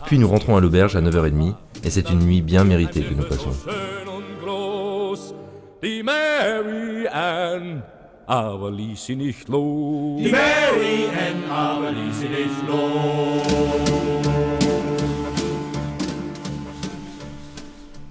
Puis 0.05 0.19
nous 0.19 0.27
rentrons 0.27 0.57
à 0.57 0.59
l'auberge 0.59 0.97
à 0.97 1.01
9h30 1.01 1.55
et 1.85 1.89
c'est 1.89 2.09
une 2.09 2.19
nuit 2.19 2.41
bien 2.41 2.65
méritée 2.65 3.03
que 3.03 3.13
nous 3.13 3.23
passons. 3.23 3.53
schön 3.53 4.09
und 4.09 4.41
groß. 4.43 5.33
Die 5.81 6.03
Mary 6.03 7.07
Ann, 7.07 7.83
aber 8.27 8.69
ließ 8.69 8.97
sie 8.97 9.15
nicht 9.15 9.47
los. 9.47 10.21
Die 10.21 10.29
Mary 10.29 11.05
Ann, 11.07 11.49
aber 11.49 11.91
ließ 11.91 12.19
sie 12.19 12.27
nicht 12.27 12.67
los. 12.67 13.47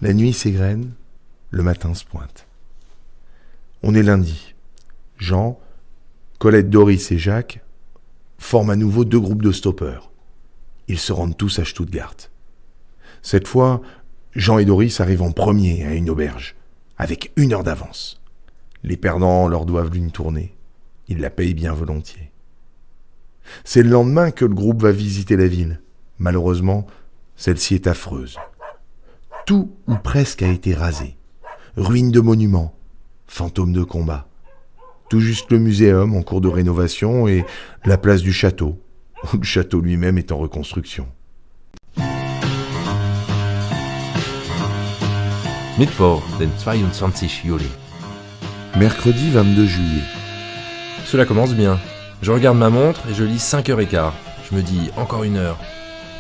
La 0.01 0.15
nuit 0.15 0.33
s'égrène, 0.33 0.93
le 1.51 1.63
matin 1.63 1.93
se 1.93 2.07
pointe. 2.07 2.47
On 3.83 3.95
est 3.95 4.03
lundi. 4.03 4.55
Jean, 5.19 5.59
Colette, 6.39 6.71
Doris 6.71 7.13
et 7.13 7.19
Jacques 7.19 7.62
forment 8.43 8.71
à 8.71 8.77
nouveau 8.77 9.05
deux 9.05 9.21
groupes 9.21 9.43
de 9.43 9.53
stoppeurs. 9.53 10.11
Ils 10.89 10.99
se 10.99 11.13
rendent 11.13 11.37
tous 11.37 11.59
à 11.59 11.65
Stuttgart. 11.65 12.17
Cette 13.23 13.47
fois, 13.47 13.81
Jean 14.35 14.59
et 14.59 14.65
Doris 14.65 15.01
arrivent 15.01 15.23
en 15.23 15.31
premier 15.31 15.85
à 15.87 15.95
une 15.95 16.11
auberge, 16.11 16.57
avec 16.99 17.33
une 17.37 17.53
heure 17.53 17.63
d'avance. 17.63 18.21
Les 18.83 18.97
perdants 18.97 19.47
leur 19.47 19.65
doivent 19.65 19.93
l'une 19.93 20.11
tournée. 20.11 20.57
Ils 21.07 21.21
la 21.21 21.31
payent 21.31 21.55
bien 21.55 21.73
volontiers. 21.73 22.33
C'est 23.65 23.83
le 23.83 23.91
lendemain 23.91 24.33
que 24.33 24.45
le 24.45 24.55
groupe 24.55 24.83
va 24.83 24.93
visiter 24.93 25.37
la 25.37 25.47
ville. 25.47 25.81
Malheureusement, 26.19 26.87
celle-ci 27.37 27.77
est 27.77 27.87
affreuse. 27.87 28.39
Tout 29.47 29.73
ou 29.87 29.95
presque 29.97 30.43
a 30.43 30.49
été 30.49 30.75
rasé. 30.75 31.17
Ruines 31.77 32.11
de 32.11 32.21
monuments, 32.21 32.75
fantômes 33.27 33.73
de 33.73 33.85
combat. 33.85 34.29
Tout 35.13 35.21
juste 35.21 35.51
le 35.51 35.59
muséum 35.59 36.17
en 36.17 36.23
cours 36.23 36.41
de 36.41 36.49
rénovation 36.49 37.29
et 37.29 37.45
la 37.85 37.99
place 37.99 38.23
du 38.23 38.33
château, 38.33 38.81
où 39.23 39.37
le 39.41 39.43
château 39.43 39.83
lui-même 39.83 40.17
est 40.17 40.33
en 40.33 40.39
reconstruction. 40.39 41.07
Mittwoch, 45.79 46.23
den 46.39 46.49
22. 46.65 47.29
Juli. 47.29 47.69
Mercredi 48.79 49.31
22 49.31 49.67
juillet. 49.67 50.03
Cela 51.05 51.27
commence 51.27 51.53
bien. 51.53 51.79
Je 52.23 52.33
regarde 52.33 52.57
ma 52.57 52.71
montre 52.71 53.03
et 53.11 53.15
je 53.15 53.25
lis 53.25 53.37
5h15. 53.37 54.13
Je 54.51 54.57
me 54.57 54.63
dis 54.63 54.89
encore 54.97 55.25
une 55.25 55.37
heure. 55.37 55.59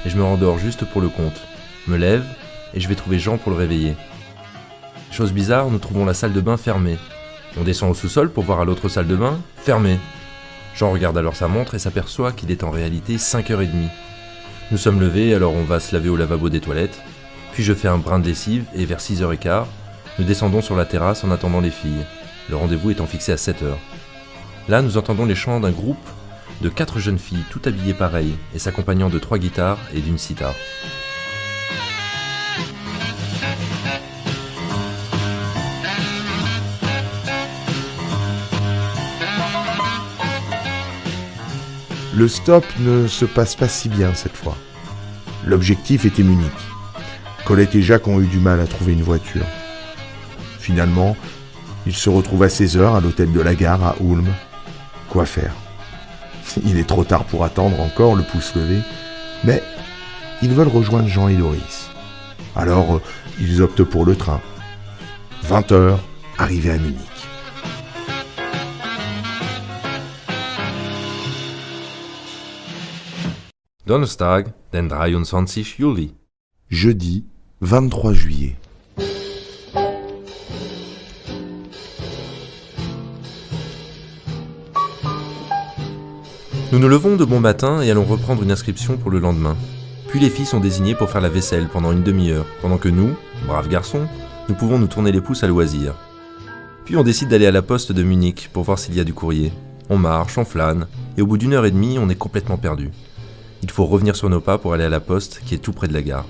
Et 0.04 0.10
je 0.10 0.18
me 0.18 0.22
rendors 0.22 0.58
juste 0.58 0.84
pour 0.84 1.00
le 1.00 1.08
compte. 1.08 1.40
Me 1.88 1.96
lève 1.96 2.26
et 2.74 2.80
je 2.80 2.88
vais 2.90 2.94
trouver 2.94 3.18
Jean 3.18 3.38
pour 3.38 3.52
le 3.52 3.56
réveiller. 3.56 3.96
Chose 5.10 5.32
bizarre, 5.32 5.70
nous 5.70 5.78
trouvons 5.78 6.04
la 6.04 6.12
salle 6.12 6.34
de 6.34 6.42
bain 6.42 6.58
fermée. 6.58 6.98
On 7.58 7.64
descend 7.64 7.90
au 7.90 7.94
sous-sol 7.94 8.30
pour 8.30 8.44
voir 8.44 8.60
à 8.60 8.64
l'autre 8.64 8.88
salle 8.88 9.06
de 9.06 9.16
bain, 9.16 9.38
fermée. 9.56 9.98
Jean 10.74 10.90
regarde 10.90 11.18
alors 11.18 11.36
sa 11.36 11.48
montre 11.48 11.74
et 11.74 11.78
s'aperçoit 11.78 12.32
qu'il 12.32 12.50
est 12.50 12.64
en 12.64 12.70
réalité 12.70 13.16
5h30. 13.16 13.68
Nous 14.70 14.78
sommes 14.78 15.00
levés, 15.00 15.34
alors 15.34 15.52
on 15.52 15.64
va 15.64 15.80
se 15.80 15.94
laver 15.94 16.08
au 16.08 16.16
lavabo 16.16 16.48
des 16.48 16.60
toilettes. 16.60 17.00
Puis 17.52 17.62
je 17.62 17.74
fais 17.74 17.88
un 17.88 17.98
brin 17.98 18.18
de 18.18 18.26
lessive 18.26 18.64
et 18.74 18.86
vers 18.86 19.00
6h15, 19.00 19.66
nous 20.18 20.24
descendons 20.24 20.62
sur 20.62 20.76
la 20.76 20.86
terrasse 20.86 21.24
en 21.24 21.30
attendant 21.30 21.60
les 21.60 21.70
filles, 21.70 22.06
le 22.48 22.56
rendez-vous 22.56 22.90
étant 22.90 23.06
fixé 23.06 23.32
à 23.32 23.36
7h. 23.36 23.74
Là, 24.68 24.80
nous 24.80 24.96
entendons 24.96 25.26
les 25.26 25.34
chants 25.34 25.60
d'un 25.60 25.70
groupe 25.70 25.96
de 26.60 26.68
quatre 26.68 26.98
jeunes 26.98 27.18
filles, 27.18 27.44
toutes 27.50 27.66
habillées 27.66 27.94
pareil, 27.94 28.34
et 28.54 28.58
s'accompagnant 28.58 29.10
de 29.10 29.18
trois 29.18 29.38
guitares 29.38 29.78
et 29.94 30.00
d'une 30.00 30.18
sitar. 30.18 30.54
Le 42.14 42.28
stop 42.28 42.64
ne 42.80 43.06
se 43.06 43.24
passe 43.24 43.54
pas 43.54 43.68
si 43.68 43.88
bien 43.88 44.14
cette 44.14 44.36
fois. 44.36 44.56
L'objectif 45.46 46.04
était 46.04 46.22
Munich. 46.22 46.52
Colette 47.46 47.74
et 47.74 47.82
Jacques 47.82 48.06
ont 48.06 48.20
eu 48.20 48.26
du 48.26 48.38
mal 48.38 48.60
à 48.60 48.66
trouver 48.66 48.92
une 48.92 49.02
voiture. 49.02 49.46
Finalement, 50.58 51.16
ils 51.86 51.96
se 51.96 52.10
retrouvent 52.10 52.42
à 52.42 52.48
16 52.48 52.76
heures 52.76 52.94
à 52.94 53.00
l'hôtel 53.00 53.32
de 53.32 53.40
la 53.40 53.54
gare 53.54 53.82
à 53.82 53.96
Ulm. 54.00 54.26
Quoi 55.08 55.24
faire? 55.24 55.54
Il 56.64 56.78
est 56.78 56.86
trop 56.86 57.04
tard 57.04 57.24
pour 57.24 57.44
attendre 57.44 57.80
encore 57.80 58.14
le 58.14 58.22
pouce 58.22 58.54
levé, 58.54 58.80
mais 59.44 59.62
ils 60.42 60.52
veulent 60.52 60.68
rejoindre 60.68 61.08
Jean 61.08 61.28
et 61.28 61.36
Doris. 61.36 61.88
Alors, 62.56 62.96
euh, 62.96 63.02
ils 63.40 63.62
optent 63.62 63.84
pour 63.84 64.04
le 64.04 64.16
train. 64.16 64.40
20 65.44 65.72
heures, 65.72 66.00
arrivés 66.36 66.72
à 66.72 66.78
Munich. 66.78 67.11
Donnerstag, 73.84 74.52
den 74.72 74.88
23. 74.88 75.76
Juli. 75.76 76.14
Jeudi 76.70 77.24
23 77.62 78.12
juillet. 78.12 78.56
Nous 86.70 86.78
nous 86.78 86.86
levons 86.86 87.16
de 87.16 87.24
bon 87.24 87.40
matin 87.40 87.82
et 87.82 87.90
allons 87.90 88.04
reprendre 88.04 88.44
une 88.44 88.52
inscription 88.52 88.96
pour 88.96 89.10
le 89.10 89.18
lendemain. 89.18 89.56
Puis 90.06 90.20
les 90.20 90.30
filles 90.30 90.46
sont 90.46 90.60
désignées 90.60 90.94
pour 90.94 91.10
faire 91.10 91.20
la 91.20 91.28
vaisselle 91.28 91.66
pendant 91.66 91.90
une 91.90 92.04
demi-heure, 92.04 92.46
pendant 92.60 92.78
que 92.78 92.88
nous, 92.88 93.16
braves 93.48 93.68
garçons, 93.68 94.06
nous 94.48 94.54
pouvons 94.54 94.78
nous 94.78 94.86
tourner 94.86 95.10
les 95.10 95.20
pouces 95.20 95.42
à 95.42 95.48
loisir. 95.48 95.96
Puis 96.84 96.96
on 96.96 97.02
décide 97.02 97.30
d'aller 97.30 97.46
à 97.46 97.50
la 97.50 97.62
poste 97.62 97.90
de 97.90 98.04
Munich 98.04 98.48
pour 98.52 98.62
voir 98.62 98.78
s'il 98.78 98.94
y 98.94 99.00
a 99.00 99.04
du 99.04 99.12
courrier. 99.12 99.52
On 99.90 99.98
marche, 99.98 100.38
on 100.38 100.44
flâne, 100.44 100.86
et 101.18 101.22
au 101.22 101.26
bout 101.26 101.36
d'une 101.36 101.52
heure 101.52 101.66
et 101.66 101.72
demie, 101.72 101.98
on 101.98 102.08
est 102.08 102.14
complètement 102.14 102.58
perdu. 102.58 102.92
Il 103.62 103.70
faut 103.70 103.86
revenir 103.86 104.16
sur 104.16 104.28
nos 104.28 104.40
pas 104.40 104.58
pour 104.58 104.74
aller 104.74 104.84
à 104.84 104.88
la 104.88 105.00
poste 105.00 105.40
qui 105.46 105.54
est 105.54 105.58
tout 105.58 105.72
près 105.72 105.88
de 105.88 105.92
la 105.92 106.02
gare. 106.02 106.26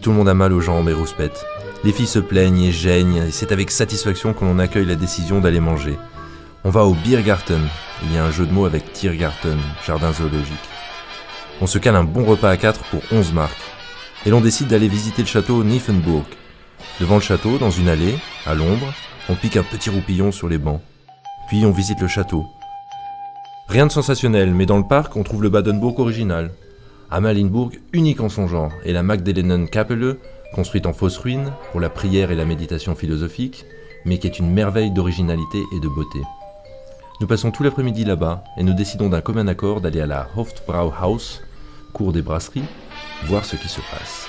Tout 0.00 0.10
le 0.10 0.16
monde 0.16 0.28
a 0.30 0.34
mal 0.34 0.52
aux 0.52 0.60
jambes 0.60 0.88
et 0.88 0.94
rouspète. 0.94 1.44
Les 1.84 1.92
filles 1.92 2.06
se 2.06 2.18
plaignent 2.18 2.62
et 2.62 2.72
gênent, 2.72 3.16
et 3.16 3.30
c'est 3.30 3.52
avec 3.52 3.70
satisfaction 3.70 4.32
que 4.32 4.44
l'on 4.44 4.58
accueille 4.58 4.86
la 4.86 4.94
décision 4.94 5.40
d'aller 5.40 5.60
manger. 5.60 5.98
On 6.64 6.70
va 6.70 6.84
au 6.84 6.94
Biergarten, 6.94 7.68
il 8.02 8.14
y 8.14 8.18
a 8.18 8.24
un 8.24 8.30
jeu 8.30 8.46
de 8.46 8.52
mots 8.52 8.64
avec 8.64 8.92
Tiergarten, 8.92 9.58
jardin 9.86 10.12
zoologique. 10.12 10.68
On 11.60 11.66
se 11.66 11.78
cale 11.78 11.96
un 11.96 12.04
bon 12.04 12.24
repas 12.24 12.50
à 12.50 12.56
4 12.56 12.80
pour 12.84 13.02
11 13.12 13.32
marques. 13.34 13.56
Et 14.24 14.30
l'on 14.30 14.40
décide 14.40 14.68
d'aller 14.68 14.88
visiter 14.88 15.22
le 15.22 15.28
château 15.28 15.64
Niffenburg. 15.64 16.24
Devant 17.00 17.16
le 17.16 17.20
château, 17.20 17.58
dans 17.58 17.70
une 17.70 17.88
allée, 17.88 18.18
à 18.46 18.54
l'ombre, 18.54 18.92
on 19.28 19.34
pique 19.34 19.56
un 19.56 19.62
petit 19.62 19.90
roupillon 19.90 20.32
sur 20.32 20.48
les 20.48 20.58
bancs. 20.58 20.80
Puis 21.48 21.64
on 21.66 21.72
visite 21.72 22.00
le 22.00 22.08
château. 22.08 22.46
Rien 23.70 23.86
de 23.86 23.92
sensationnel, 23.92 24.52
mais 24.52 24.66
dans 24.66 24.78
le 24.78 24.88
parc, 24.88 25.14
on 25.14 25.22
trouve 25.22 25.44
le 25.44 25.48
Badenburg 25.48 26.00
original. 26.00 26.50
Amalienburg, 27.08 27.70
unique 27.92 28.20
en 28.20 28.28
son 28.28 28.48
genre, 28.48 28.72
et 28.84 28.92
la 28.92 29.04
Magdalenen 29.04 29.68
Kapelle, 29.68 30.16
construite 30.56 30.86
en 30.86 30.92
fausse 30.92 31.18
ruine 31.18 31.52
pour 31.70 31.78
la 31.78 31.88
prière 31.88 32.32
et 32.32 32.34
la 32.34 32.44
méditation 32.44 32.96
philosophique, 32.96 33.64
mais 34.04 34.18
qui 34.18 34.26
est 34.26 34.40
une 34.40 34.50
merveille 34.50 34.90
d'originalité 34.90 35.62
et 35.72 35.78
de 35.78 35.86
beauté. 35.86 36.18
Nous 37.20 37.28
passons 37.28 37.52
tout 37.52 37.62
l'après-midi 37.62 38.04
là-bas 38.04 38.42
et 38.58 38.64
nous 38.64 38.74
décidons 38.74 39.08
d'un 39.08 39.20
commun 39.20 39.46
accord 39.46 39.80
d'aller 39.80 40.00
à 40.00 40.06
la 40.06 40.28
Hofbrauhaus, 40.36 41.40
cours 41.92 42.12
des 42.12 42.22
brasseries, 42.22 42.64
voir 43.26 43.44
ce 43.44 43.54
qui 43.54 43.68
se 43.68 43.80
passe. 43.92 44.28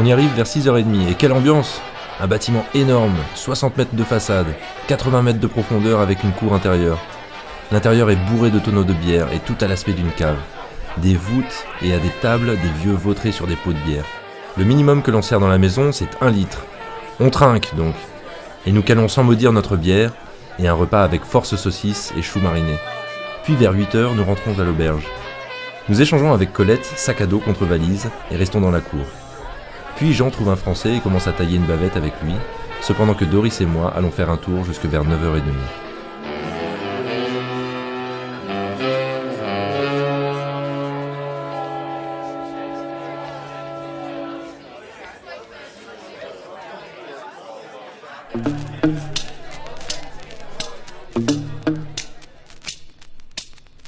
On 0.00 0.04
y 0.04 0.12
arrive 0.12 0.32
vers 0.36 0.46
6h30 0.46 1.10
et 1.10 1.14
quelle 1.14 1.32
ambiance 1.32 1.80
Un 2.20 2.28
bâtiment 2.28 2.64
énorme, 2.72 3.16
60 3.34 3.76
mètres 3.76 3.96
de 3.96 4.04
façade, 4.04 4.46
80 4.86 5.22
mètres 5.22 5.40
de 5.40 5.46
profondeur 5.48 5.98
avec 5.98 6.22
une 6.22 6.30
cour 6.30 6.54
intérieure. 6.54 7.00
L'intérieur 7.72 8.08
est 8.08 8.16
bourré 8.30 8.52
de 8.52 8.60
tonneaux 8.60 8.84
de 8.84 8.92
bière 8.92 9.32
et 9.32 9.40
tout 9.40 9.56
à 9.60 9.66
l'aspect 9.66 9.94
d'une 9.94 10.12
cave. 10.12 10.38
Des 10.98 11.16
voûtes 11.16 11.66
et 11.82 11.92
à 11.92 11.98
des 11.98 12.12
tables 12.22 12.50
des 12.50 12.68
vieux 12.80 12.92
vautrés 12.92 13.32
sur 13.32 13.48
des 13.48 13.56
pots 13.56 13.72
de 13.72 13.78
bière. 13.80 14.04
Le 14.56 14.64
minimum 14.64 15.02
que 15.02 15.10
l'on 15.10 15.20
sert 15.20 15.40
dans 15.40 15.48
la 15.48 15.58
maison, 15.58 15.90
c'est 15.90 16.10
un 16.20 16.30
litre. 16.30 16.64
On 17.18 17.30
trinque 17.30 17.74
donc. 17.76 17.96
Et 18.66 18.72
nous 18.72 18.82
calons 18.82 19.08
sans 19.08 19.24
maudire 19.24 19.52
notre 19.52 19.76
bière 19.76 20.12
et 20.60 20.68
un 20.68 20.74
repas 20.74 21.02
avec 21.02 21.24
force 21.24 21.56
saucisses 21.56 22.12
et 22.16 22.22
choux 22.22 22.40
marinés. 22.40 22.78
Puis 23.42 23.56
vers 23.56 23.72
8 23.72 23.96
heures, 23.96 24.14
nous 24.14 24.24
rentrons 24.24 24.56
à 24.60 24.62
l'auberge. 24.62 25.08
Nous 25.88 26.00
échangeons 26.00 26.32
avec 26.32 26.52
Colette, 26.52 26.84
sac 26.84 27.20
à 27.20 27.26
dos 27.26 27.40
contre 27.40 27.64
valise, 27.64 28.10
et 28.30 28.36
restons 28.36 28.60
dans 28.60 28.70
la 28.70 28.80
cour. 28.80 29.04
Puis 29.98 30.12
Jean 30.12 30.30
trouve 30.30 30.48
un 30.48 30.54
Français 30.54 30.94
et 30.94 31.00
commence 31.00 31.26
à 31.26 31.32
tailler 31.32 31.56
une 31.56 31.66
bavette 31.66 31.96
avec 31.96 32.12
lui, 32.22 32.32
cependant 32.82 33.14
que 33.14 33.24
Doris 33.24 33.60
et 33.60 33.66
moi 33.66 33.92
allons 33.96 34.12
faire 34.12 34.30
un 34.30 34.36
tour 34.36 34.64
jusque 34.64 34.84
vers 34.84 35.02
9h30. 35.02 35.42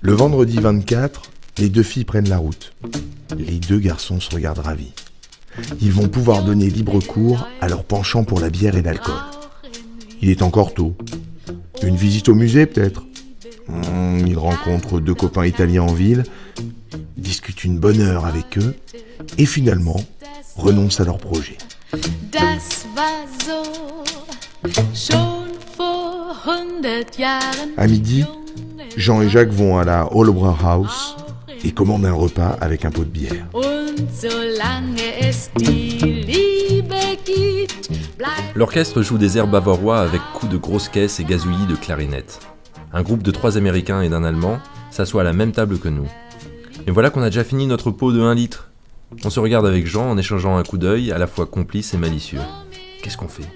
Le 0.03 0.13
vendredi 0.13 0.59
24, 0.59 1.23
les 1.59 1.69
deux 1.69 1.85
filles 1.85 2.05
prennent 2.05 2.29
la 2.29 2.39
route. 2.39 2.73
Les 3.39 3.61
deux 3.61 3.79
garçons 3.79 4.19
se 4.19 4.35
regardent 4.35 4.59
ravis. 4.59 4.93
Ils 5.81 5.93
vont 5.93 6.09
pouvoir 6.09 6.43
donner 6.43 6.69
libre 6.69 7.01
cours 7.01 7.47
à 7.61 7.69
leur 7.69 7.85
penchant 7.85 8.25
pour 8.25 8.41
la 8.41 8.51
bière 8.51 8.77
et 8.77 8.83
l'alcool. 8.83 9.15
Il 10.23 10.29
est 10.31 10.43
encore 10.43 10.75
tôt. 10.75 10.95
Une 11.83 11.97
visite 11.97 12.29
au 12.29 12.35
musée 12.35 12.67
peut-être? 12.67 13.05
Hmm, 13.69 14.27
Ils 14.27 14.37
rencontrent 14.39 15.01
deux 15.01 15.15
copains 15.15 15.47
italiens 15.47 15.83
en 15.83 15.93
ville, 15.93 16.25
discutent 17.17 17.65
une 17.65 17.79
bonne 17.79 18.01
heure 18.01 18.27
avec 18.27 18.59
eux 18.59 18.75
et 19.39 19.47
finalement 19.47 20.01
renoncent 20.57 21.01
à 21.01 21.05
leur 21.05 21.19
projet. 21.19 21.57
À 27.77 27.87
midi, 27.87 28.25
Jean 28.97 29.23
et 29.23 29.29
Jacques 29.29 29.53
vont 29.53 29.79
à 29.79 29.85
la 29.85 30.01
House 30.01 31.17
et 31.65 31.73
commandent 31.73 32.05
un 32.07 32.13
repas 32.13 32.57
avec 32.61 32.85
un 32.85 32.91
pot 32.91 33.05
de 33.05 33.11
bière. 33.11 33.47
L'orchestre 38.55 39.03
joue 39.03 39.19
des 39.19 39.39
airs 39.39 39.47
bavarois 39.47 40.01
avec 40.01 40.21
coups 40.35 40.53
de 40.53 40.57
grosses 40.59 40.89
caisses 40.89 41.21
et 41.21 41.25
gazouillis 41.25 41.67
de 41.67 41.77
clarinettes. 41.77 42.41
Un 42.93 43.03
groupe 43.03 43.23
de 43.23 43.31
trois 43.31 43.57
Américains 43.57 44.03
et 44.03 44.09
d'un 44.09 44.25
Allemand 44.25 44.59
s'assoit 44.91 45.23
à 45.23 45.25
la 45.25 45.33
même 45.33 45.53
table 45.53 45.79
que 45.79 45.89
nous. 45.89 46.09
Et 46.87 46.91
voilà 46.91 47.11
qu'on 47.11 47.23
a 47.23 47.31
déjà 47.31 47.45
fini 47.45 47.67
notre 47.67 47.91
pot 47.91 48.13
de 48.13 48.21
1 48.21 48.35
litre. 48.35 48.71
On 49.25 49.31
se 49.31 49.41
regarde 49.41 49.67
avec 49.67 49.87
Jean 49.87 50.11
en 50.11 50.19
échangeant 50.19 50.57
un 50.57 50.63
coup 50.63 50.79
d'œil 50.79 51.13
à 51.13 51.19
la 51.19 51.27
fois 51.27 51.47
complice 51.47 51.95
et 51.95 51.99
malicieux. 51.99 52.41
Qu'est-ce 53.03 53.17
qu'on 53.17 53.29
fait? 53.29 53.49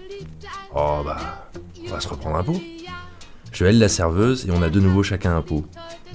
Oh 0.74 1.00
bah, 1.04 1.50
on 1.86 1.90
va 1.90 2.00
se 2.00 2.08
reprendre 2.08 2.36
un 2.36 2.44
pot. 2.44 2.60
Je 3.52 3.64
hèle 3.64 3.78
la 3.78 3.88
serveuse 3.88 4.46
et 4.46 4.50
on 4.50 4.62
a 4.62 4.68
de 4.68 4.80
nouveau 4.80 5.02
chacun 5.02 5.36
un 5.36 5.42
pot. 5.42 5.64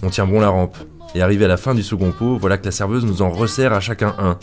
On 0.03 0.09
tient 0.09 0.25
bon 0.25 0.39
la 0.39 0.49
rampe. 0.49 0.77
Et 1.15 1.21
arrivé 1.21 1.45
à 1.45 1.47
la 1.47 1.57
fin 1.57 1.73
du 1.73 1.83
second 1.83 2.11
pot, 2.11 2.37
voilà 2.37 2.57
que 2.57 2.65
la 2.65 2.71
serveuse 2.71 3.05
nous 3.05 3.21
en 3.21 3.31
resserre 3.31 3.73
à 3.73 3.79
chacun 3.79 4.15
un. 4.19 4.37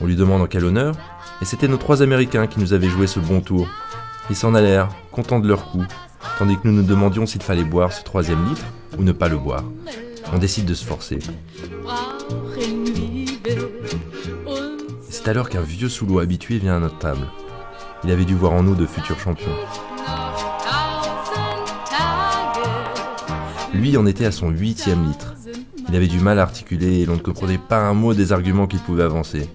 On 0.00 0.06
lui 0.06 0.16
demande 0.16 0.42
en 0.42 0.46
quel 0.46 0.64
honneur, 0.64 0.94
et 1.40 1.44
c'était 1.44 1.68
nos 1.68 1.76
trois 1.76 2.02
Américains 2.02 2.46
qui 2.46 2.60
nous 2.60 2.72
avaient 2.72 2.88
joué 2.88 3.06
ce 3.06 3.20
bon 3.20 3.40
tour. 3.40 3.68
Ils 4.30 4.36
s'en 4.36 4.54
allèrent, 4.54 4.88
contents 5.12 5.40
de 5.40 5.48
leur 5.48 5.70
coup, 5.70 5.84
tandis 6.38 6.56
que 6.56 6.66
nous 6.66 6.74
nous 6.74 6.82
demandions 6.82 7.26
s'il 7.26 7.42
fallait 7.42 7.64
boire 7.64 7.92
ce 7.92 8.02
troisième 8.02 8.44
litre 8.48 8.64
ou 8.98 9.02
ne 9.02 9.12
pas 9.12 9.28
le 9.28 9.36
boire. 9.36 9.64
On 10.32 10.38
décide 10.38 10.66
de 10.66 10.74
se 10.74 10.84
forcer. 10.84 11.18
C'est 15.08 15.28
alors 15.28 15.48
qu'un 15.48 15.60
vieux 15.60 15.88
sous-l'eau 15.88 16.18
habitué 16.18 16.58
vient 16.58 16.76
à 16.76 16.80
notre 16.80 16.98
table. 16.98 17.26
Il 18.02 18.10
avait 18.10 18.24
dû 18.24 18.34
voir 18.34 18.52
en 18.52 18.62
nous 18.62 18.74
de 18.74 18.86
futurs 18.86 19.18
champions. 19.18 19.54
Lui 23.72 23.96
en 23.96 24.06
était 24.06 24.26
à 24.26 24.32
son 24.32 24.50
huitième 24.50 25.06
litre. 25.06 25.34
Il 25.88 25.96
avait 25.96 26.06
du 26.06 26.20
mal 26.20 26.38
à 26.38 26.42
articuler 26.42 27.00
et 27.00 27.06
l'on 27.06 27.14
ne 27.14 27.20
comprenait 27.20 27.58
pas 27.58 27.78
un 27.78 27.94
mot 27.94 28.14
des 28.14 28.32
arguments 28.32 28.66
qu'il 28.66 28.80
pouvait 28.80 29.02
avancer. 29.02 29.48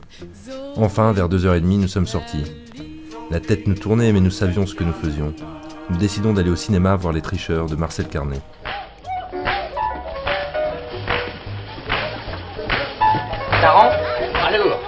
Enfin, 0.81 1.11
vers 1.11 1.27
2h30, 1.27 1.81
nous 1.81 1.89
sommes 1.89 2.07
sortis. 2.07 2.45
La 3.29 3.41
tête 3.41 3.67
nous 3.67 3.75
tournait, 3.75 4.13
mais 4.13 4.21
nous 4.21 4.31
savions 4.31 4.65
ce 4.65 4.73
que 4.73 4.85
nous 4.85 4.93
faisions. 4.93 5.33
Nous 5.89 5.97
décidons 5.97 6.31
d'aller 6.31 6.49
au 6.49 6.55
cinéma 6.55 6.95
voir 6.95 7.11
Les 7.11 7.21
Tricheurs 7.21 7.65
de 7.65 7.75
Marcel 7.75 8.07
Carnet. 8.07 8.39
Ça 13.59 13.71
rend 13.71 13.89
Alors 14.47 14.79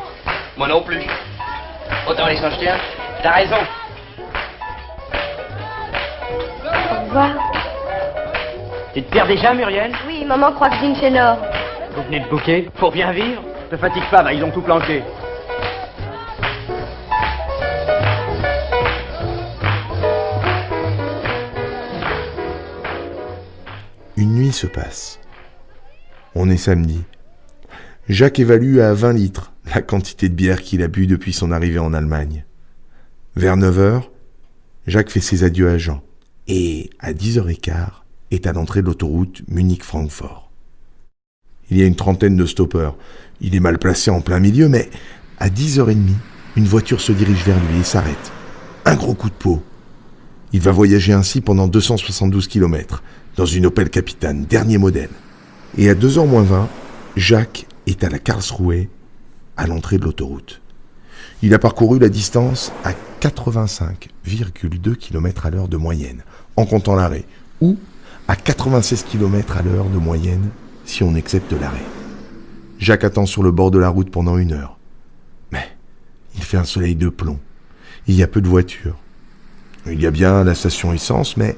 Moi 0.57 0.69
non 0.69 0.81
plus. 0.81 1.01
Autant 2.09 2.27
les 2.27 2.37
s'en 2.37 2.49
jeter 2.51 2.69
un. 2.69 2.77
T'as 3.21 3.33
raison. 3.33 3.57
Au 6.63 7.05
revoir. 7.05 7.31
Tu 8.93 9.03
te 9.03 9.11
perds 9.11 9.27
déjà, 9.27 9.53
Muriel 9.53 9.91
Oui, 10.07 10.23
maman 10.23 10.53
croit 10.53 10.69
que 10.69 10.75
Jean 10.75 10.95
chez 10.95 11.09
l'or. 11.09 11.37
Vous 11.97 12.03
venez 12.03 12.21
de 12.21 12.29
bouquer 12.29 12.69
Pour 12.77 12.93
bien 12.93 13.11
vivre 13.11 13.41
Te 13.69 13.75
fatigue 13.75 14.09
pas, 14.09 14.23
va, 14.23 14.31
ils 14.31 14.41
ont 14.41 14.51
tout 14.51 14.61
planqué. 14.61 15.03
Une 24.21 24.35
nuit 24.35 24.51
se 24.51 24.67
passe. 24.67 25.19
On 26.35 26.47
est 26.47 26.55
samedi. 26.55 26.99
Jacques 28.07 28.37
évalue 28.37 28.77
à 28.77 28.93
20 28.93 29.13
litres 29.13 29.51
la 29.73 29.81
quantité 29.81 30.29
de 30.29 30.35
bière 30.35 30.61
qu'il 30.61 30.83
a 30.83 30.87
bu 30.87 31.07
depuis 31.07 31.33
son 31.33 31.51
arrivée 31.51 31.79
en 31.79 31.91
Allemagne. 31.91 32.45
Vers 33.35 33.57
9 33.57 33.79
heures, 33.79 34.11
Jacques 34.85 35.09
fait 35.09 35.21
ses 35.21 35.43
adieux 35.43 35.69
à 35.69 35.79
Jean. 35.79 36.03
Et 36.47 36.91
à 36.99 37.13
10h15, 37.13 37.87
est 38.29 38.45
à 38.45 38.53
l'entrée 38.53 38.83
de 38.83 38.85
l'autoroute 38.85 39.41
Munich-Francfort. 39.47 40.51
Il 41.71 41.79
y 41.79 41.81
a 41.81 41.87
une 41.87 41.95
trentaine 41.95 42.37
de 42.37 42.45
stoppeurs. 42.45 42.97
Il 43.39 43.55
est 43.55 43.59
mal 43.59 43.79
placé 43.79 44.11
en 44.11 44.21
plein 44.21 44.39
milieu, 44.39 44.69
mais 44.69 44.91
à 45.39 45.49
10h30, 45.49 45.97
une 46.57 46.65
voiture 46.65 47.01
se 47.01 47.11
dirige 47.11 47.43
vers 47.43 47.59
lui 47.59 47.79
et 47.79 47.83
s'arrête. 47.83 48.31
Un 48.85 48.93
gros 48.93 49.15
coup 49.15 49.29
de 49.29 49.33
peau. 49.33 49.63
Il 50.53 50.59
va 50.59 50.71
voyager 50.71 51.13
ainsi 51.13 51.41
pendant 51.41 51.67
272 51.67 52.47
km 52.47 53.01
dans 53.35 53.45
une 53.45 53.65
Opel 53.65 53.89
Capitane, 53.89 54.45
dernier 54.45 54.77
modèle. 54.77 55.09
Et 55.77 55.89
à 55.89 55.95
2h 55.95 56.27
moins 56.27 56.43
20, 56.43 56.67
Jacques 57.15 57.65
est 57.87 58.03
à 58.03 58.09
la 58.09 58.19
Karlsruhe, 58.19 58.87
à 59.57 59.67
l'entrée 59.67 59.97
de 59.97 60.03
l'autoroute. 60.03 60.61
Il 61.41 61.53
a 61.53 61.59
parcouru 61.59 61.99
la 61.99 62.09
distance 62.09 62.71
à 62.83 62.91
85,2 63.21 64.95
km 64.95 65.45
à 65.45 65.49
l'heure 65.49 65.67
de 65.67 65.77
moyenne, 65.77 66.23
en 66.55 66.65
comptant 66.65 66.95
l'arrêt, 66.95 67.25
ou 67.61 67.77
à 68.27 68.35
96 68.35 69.03
km 69.03 69.57
à 69.57 69.61
l'heure 69.61 69.89
de 69.89 69.97
moyenne 69.97 70.49
si 70.85 71.03
on 71.03 71.15
accepte 71.15 71.53
l'arrêt. 71.53 71.85
Jacques 72.79 73.03
attend 73.03 73.25
sur 73.25 73.43
le 73.43 73.51
bord 73.51 73.71
de 73.71 73.79
la 73.79 73.89
route 73.89 74.09
pendant 74.09 74.37
une 74.37 74.53
heure. 74.53 74.77
Mais 75.51 75.69
il 76.35 76.43
fait 76.43 76.57
un 76.57 76.63
soleil 76.63 76.95
de 76.95 77.09
plomb. 77.09 77.39
Il 78.07 78.15
y 78.15 78.23
a 78.23 78.27
peu 78.27 78.41
de 78.41 78.47
voitures. 78.47 78.97
Il 79.87 80.01
y 80.01 80.07
a 80.07 80.11
bien 80.11 80.43
la 80.43 80.55
station 80.55 80.93
essence, 80.93 81.37
mais 81.37 81.55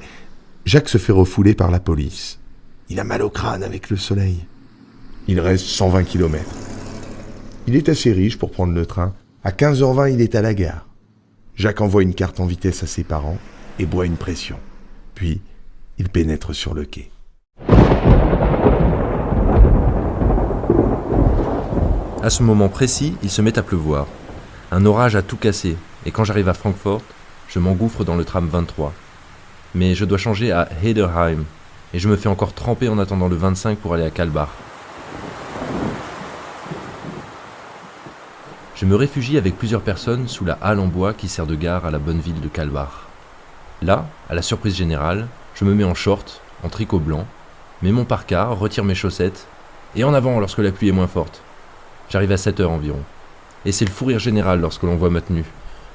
Jacques 0.64 0.88
se 0.88 0.96
fait 0.96 1.12
refouler 1.12 1.54
par 1.54 1.70
la 1.70 1.78
police. 1.78 2.38
Il 2.88 2.98
a 2.98 3.04
mal 3.04 3.20
au 3.20 3.28
crâne 3.28 3.62
avec 3.62 3.90
le 3.90 3.98
soleil. 3.98 4.46
Il 5.28 5.38
reste 5.38 5.66
120 5.66 6.04
km. 6.04 6.42
Il 7.66 7.76
est 7.76 7.90
assez 7.90 8.12
riche 8.12 8.38
pour 8.38 8.50
prendre 8.50 8.72
le 8.72 8.86
train. 8.86 9.14
À 9.42 9.50
15h20, 9.50 10.14
il 10.14 10.22
est 10.22 10.34
à 10.34 10.40
la 10.40 10.54
gare. 10.54 10.86
Jacques 11.54 11.82
envoie 11.82 12.02
une 12.02 12.14
carte 12.14 12.40
en 12.40 12.46
vitesse 12.46 12.82
à 12.82 12.86
ses 12.86 13.04
parents 13.04 13.36
et 13.78 13.84
boit 13.84 14.06
une 14.06 14.16
pression. 14.16 14.56
Puis, 15.14 15.42
il 15.98 16.08
pénètre 16.08 16.54
sur 16.54 16.72
le 16.72 16.86
quai. 16.86 17.10
À 22.22 22.30
ce 22.30 22.42
moment 22.42 22.70
précis, 22.70 23.14
il 23.22 23.28
se 23.28 23.42
met 23.42 23.58
à 23.58 23.62
pleuvoir. 23.62 24.06
Un 24.72 24.86
orage 24.86 25.14
a 25.14 25.20
tout 25.20 25.36
cassé, 25.36 25.76
et 26.06 26.10
quand 26.10 26.24
j'arrive 26.24 26.48
à 26.48 26.54
Francfort, 26.54 27.02
je 27.48 27.58
m'engouffre 27.58 28.02
dans 28.02 28.16
le 28.16 28.24
tram 28.24 28.48
23. 28.48 28.94
Mais 29.74 29.94
je 29.94 30.04
dois 30.04 30.18
changer 30.18 30.52
à 30.52 30.68
Heiderheim, 30.82 31.44
et 31.92 31.98
je 31.98 32.08
me 32.08 32.16
fais 32.16 32.28
encore 32.28 32.52
tremper 32.52 32.88
en 32.88 32.98
attendant 32.98 33.28
le 33.28 33.36
25 33.36 33.78
pour 33.78 33.94
aller 33.94 34.04
à 34.04 34.10
Kalbach. 34.10 34.50
Je 38.76 38.86
me 38.86 38.96
réfugie 38.96 39.38
avec 39.38 39.56
plusieurs 39.56 39.82
personnes 39.82 40.28
sous 40.28 40.44
la 40.44 40.58
halle 40.60 40.80
en 40.80 40.86
bois 40.86 41.14
qui 41.14 41.28
sert 41.28 41.46
de 41.46 41.54
gare 41.54 41.86
à 41.86 41.90
la 41.90 41.98
bonne 41.98 42.20
ville 42.20 42.40
de 42.40 42.48
Kalbach. 42.48 43.06
Là, 43.82 44.06
à 44.28 44.34
la 44.34 44.42
surprise 44.42 44.76
générale, 44.76 45.26
je 45.54 45.64
me 45.64 45.74
mets 45.74 45.84
en 45.84 45.94
short, 45.94 46.40
en 46.62 46.68
tricot 46.68 46.98
blanc, 46.98 47.26
mets 47.82 47.92
mon 47.92 48.04
parka, 48.04 48.46
retire 48.46 48.84
mes 48.84 48.94
chaussettes, 48.94 49.46
et 49.96 50.04
en 50.04 50.14
avant 50.14 50.38
lorsque 50.40 50.58
la 50.58 50.70
pluie 50.72 50.88
est 50.88 50.92
moins 50.92 51.06
forte. 51.06 51.42
J'arrive 52.10 52.32
à 52.32 52.36
7 52.36 52.60
heures 52.60 52.70
environ. 52.70 53.00
Et 53.64 53.72
c'est 53.72 53.84
le 53.84 53.90
fou 53.90 54.06
rire 54.06 54.18
général 54.18 54.60
lorsque 54.60 54.82
l'on 54.82 54.96
voit 54.96 55.10
ma 55.10 55.20
tenue. 55.20 55.44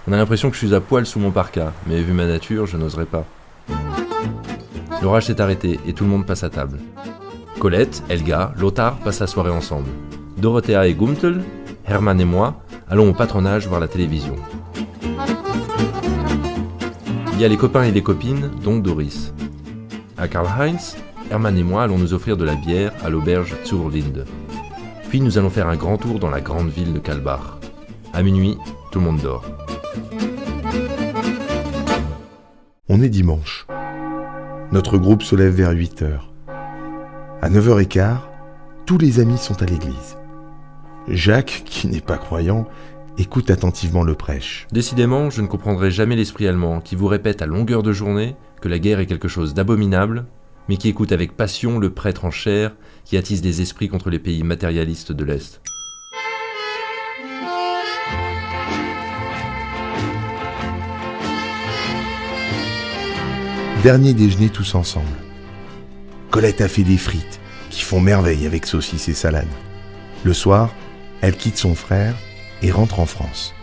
On 0.08 0.14
a 0.14 0.18
l'impression 0.18 0.50
que 0.50 0.56
je 0.56 0.66
suis 0.66 0.76
à 0.76 0.82
poil 0.82 1.06
sous 1.06 1.20
mon 1.20 1.32
parka, 1.32 1.74
mais 1.86 2.02
vu 2.02 2.14
ma 2.14 2.26
nature, 2.26 2.66
je 2.66 2.78
n'oserais 2.78 3.06
pas. 3.06 3.26
L'orage 5.02 5.28
s'est 5.28 5.42
arrêté 5.42 5.80
et 5.88 5.94
tout 5.94 6.04
le 6.04 6.10
monde 6.10 6.26
passe 6.26 6.44
à 6.44 6.50
table. 6.50 6.80
Colette, 7.60 8.04
Elga, 8.10 8.54
Lothar 8.58 8.98
passent 8.98 9.20
la 9.20 9.28
soirée 9.28 9.52
ensemble. 9.52 9.90
Dorothea 10.38 10.88
et 10.88 10.94
Gumtel, 10.94 11.42
Hermann 11.86 12.20
et 12.20 12.26
moi 12.26 12.62
allons 12.90 13.10
au 13.10 13.14
patronage 13.14 13.68
voir 13.68 13.80
la 13.80 13.88
télévision. 13.88 14.36
Il 17.34 17.40
y 17.40 17.46
a 17.46 17.48
les 17.48 17.58
copains 17.58 17.84
et 17.84 17.92
les 17.92 18.04
copines, 18.04 18.52
dont 18.64 18.80
Doris. 18.80 19.34
À 20.18 20.28
Karl-Heinz, 20.28 20.98
Hermann 21.32 21.58
et 21.58 21.64
moi 21.64 21.84
allons 21.84 21.98
nous 21.98 22.14
offrir 22.14 22.36
de 22.36 22.44
la 22.44 22.56
bière 22.56 22.92
à 23.04 23.10
l'auberge 23.10 23.56
Zurlinde. 23.66 24.26
Puis 25.10 25.22
nous 25.22 25.38
allons 25.38 25.50
faire 25.50 25.70
un 25.70 25.78
grand 25.78 25.98
tour 25.98 26.20
dans 26.20 26.30
la 26.30 26.42
grande 26.42 26.70
ville 26.70 26.94
de 26.94 27.00
Kalbach. 27.00 27.60
À 28.14 28.24
minuit, 28.24 28.58
tout 28.92 29.00
le 29.00 29.06
monde 29.06 29.22
dort. 29.22 29.46
On 32.92 33.04
est 33.04 33.10
dimanche. 33.10 33.68
Notre 34.72 34.98
groupe 34.98 35.22
se 35.22 35.36
lève 35.36 35.54
vers 35.54 35.70
8 35.70 36.02
heures. 36.02 36.34
À 37.40 37.48
9h15, 37.48 38.18
tous 38.88 38.98
les 38.98 39.20
amis 39.20 39.38
sont 39.38 39.62
à 39.62 39.68
l'église. 39.68 40.18
Jacques, 41.08 41.62
qui 41.66 41.88
n'est 41.88 42.02
pas 42.02 42.18
croyant, 42.18 42.68
écoute 43.20 43.52
attentivement 43.52 44.02
le 44.02 44.16
prêche. 44.16 44.66
Décidément, 44.72 45.30
je 45.30 45.44
ne 45.44 45.48
comprendrai 45.48 45.92
jamais 45.92 46.16
l'esprit 46.16 46.48
allemand 46.48 46.82
qui 46.82 46.96
vous 46.96 47.06
répète 47.06 47.44
à 47.44 47.46
longueur 47.46 47.84
de 47.84 47.94
journée 47.94 48.36
que 48.60 48.70
la 48.70 48.80
guerre 48.80 49.00
est 49.00 49.06
quelque 49.06 49.28
chose 49.28 49.54
d'abominable, 49.54 50.26
mais 50.68 50.78
qui 50.78 50.90
écoute 50.90 51.12
avec 51.12 51.38
passion 51.38 51.78
le 51.78 51.92
prêtre 51.92 52.26
en 52.26 52.32
chair 52.32 52.76
qui 53.06 53.18
attise 53.18 53.44
des 53.44 53.62
esprits 53.62 53.90
contre 53.90 54.10
les 54.10 54.18
pays 54.18 54.42
matérialistes 54.42 55.12
de 55.12 55.26
l'Est. 55.26 55.62
Dernier 63.84 64.14
déjeuner 64.14 64.50
tous 64.50 64.76
ensemble. 64.76 65.08
Colette 66.32 66.60
a 66.60 66.68
fait 66.68 66.84
des 66.84 66.98
frites 66.98 67.40
qui 67.70 67.82
font 67.82 68.02
merveille 68.02 68.46
avec 68.46 68.66
saucisses 68.66 69.08
et 69.08 69.14
salades. 69.14 69.48
Le 70.26 70.34
soir, 70.34 70.74
elle 71.22 71.38
quitte 71.38 71.58
son 71.58 71.76
frère 71.76 72.14
et 72.62 72.72
rentre 72.72 73.00
en 73.00 73.06
France. 73.06 73.56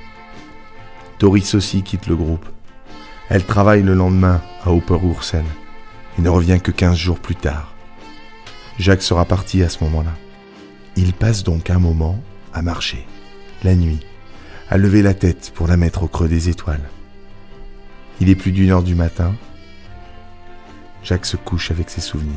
Doris 1.19 1.55
aussi 1.55 1.83
quitte 1.83 2.07
le 2.07 2.17
groupe. 2.17 2.47
Elle 3.29 3.45
travaille 3.45 3.83
le 3.83 3.93
lendemain 3.93 4.41
à 4.65 4.73
Operursel 4.73 5.45
et 6.19 6.23
ne 6.23 6.31
revient 6.31 6.61
que 6.63 6.71
15 6.71 6.97
jours 6.97 7.19
plus 7.19 7.37
tard. 7.37 7.75
Jacques 8.79 9.03
sera 9.03 9.27
parti 9.27 9.63
à 9.63 9.69
ce 9.69 9.85
moment-là. 9.85 10.15
Il 10.97 11.13
passe 11.13 11.45
donc 11.45 11.69
un 11.69 11.79
moment 11.79 12.19
à 12.55 12.63
marcher, 12.63 13.07
la 13.65 13.75
nuit, 13.75 14.01
à 14.71 14.79
lever 14.79 15.03
la 15.03 15.13
tête 15.13 15.53
pour 15.55 15.67
la 15.67 15.77
mettre 15.77 16.05
au 16.05 16.09
creux 16.09 16.29
des 16.29 16.49
étoiles. 16.49 16.89
Il 18.23 18.31
est 18.31 18.35
plus 18.35 18.53
d'une 18.53 18.71
heure 18.71 18.83
du 18.83 18.95
matin. 18.95 19.35
Jacques 21.07 21.27
se 21.27 21.37
couche 21.37 21.71
avec 21.71 21.89
ses 21.89 22.01
souvenirs. 22.01 22.35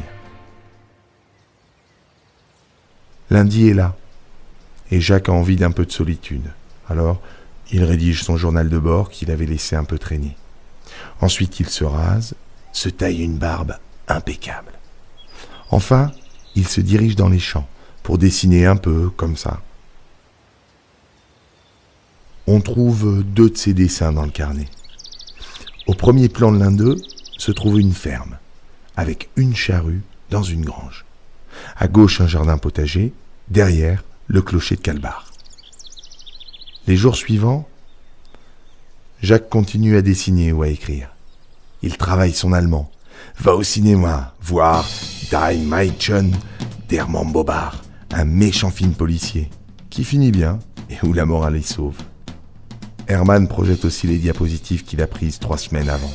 Lundi 3.31 3.67
est 3.67 3.73
là, 3.73 3.95
et 4.91 5.01
Jacques 5.01 5.27
a 5.27 5.31
envie 5.31 5.55
d'un 5.55 5.71
peu 5.71 5.87
de 5.87 5.91
solitude. 5.91 6.51
Alors, 6.87 7.19
il 7.71 7.83
rédige 7.83 8.21
son 8.21 8.37
journal 8.37 8.69
de 8.69 8.77
bord 8.77 9.09
qu'il 9.09 9.31
avait 9.31 9.47
laissé 9.47 9.75
un 9.75 9.85
peu 9.85 9.97
traîner. 9.97 10.37
Ensuite, 11.19 11.59
il 11.59 11.67
se 11.67 11.83
rase, 11.83 12.35
se 12.71 12.89
taille 12.89 13.23
une 13.23 13.39
barbe 13.39 13.75
impeccable. 14.07 14.73
Enfin, 15.71 16.11
il 16.53 16.67
se 16.67 16.79
dirige 16.79 17.15
dans 17.15 17.29
les 17.29 17.39
champs 17.39 17.67
pour 18.03 18.19
dessiner 18.19 18.67
un 18.67 18.75
peu 18.75 19.09
comme 19.09 19.35
ça. 19.35 19.61
On 22.45 22.61
trouve 22.61 23.23
deux 23.23 23.49
de 23.49 23.57
ses 23.57 23.73
dessins 23.73 24.13
dans 24.13 24.25
le 24.25 24.31
carnet. 24.31 24.67
Au 25.87 25.95
premier 25.95 26.29
plan 26.29 26.51
de 26.51 26.59
l'un 26.59 26.71
d'eux 26.71 26.97
se 27.39 27.51
trouve 27.51 27.79
une 27.79 27.93
ferme, 27.93 28.37
avec 28.99 29.29
une 29.37 29.55
charrue 29.55 30.01
dans 30.29 30.43
une 30.43 30.65
grange. 30.65 31.05
À 31.77 31.87
gauche 31.87 32.21
un 32.21 32.27
jardin 32.27 32.57
potager, 32.57 33.13
derrière 33.47 34.03
le 34.27 34.41
clocher 34.41 34.75
de 34.75 34.81
Calbar. 34.81 35.31
Les 36.85 36.97
jours 36.97 37.15
suivants, 37.15 37.67
Jacques 39.21 39.49
continue 39.49 39.97
à 39.97 40.01
dessiner 40.01 40.51
ou 40.51 40.63
à 40.63 40.67
écrire. 40.67 41.09
Il 41.81 41.97
travaille 41.97 42.33
son 42.33 42.53
allemand, 42.53 42.91
va 43.39 43.55
au 43.55 43.63
cinéma 43.63 44.35
voir 44.41 44.85
Die 45.31 45.59
Mädchen 45.59 46.35
d'Hermann 46.87 47.31
Bobard, 47.31 47.81
un 48.11 48.25
méchant 48.25 48.69
film 48.69 48.93
policier, 48.93 49.49
qui 49.89 50.03
finit 50.03 50.31
bien 50.31 50.59
et 50.89 50.97
où 51.05 51.13
la 51.13 51.25
morale 51.25 51.55
est 51.55 51.61
sauve. 51.61 51.97
Hermann 53.07 53.47
projette 53.47 53.85
aussi 53.85 54.07
les 54.07 54.17
diapositives 54.17 54.83
qu'il 54.83 55.01
a 55.01 55.07
prises 55.07 55.39
trois 55.39 55.57
semaines 55.57 55.89
avant. 55.89 56.11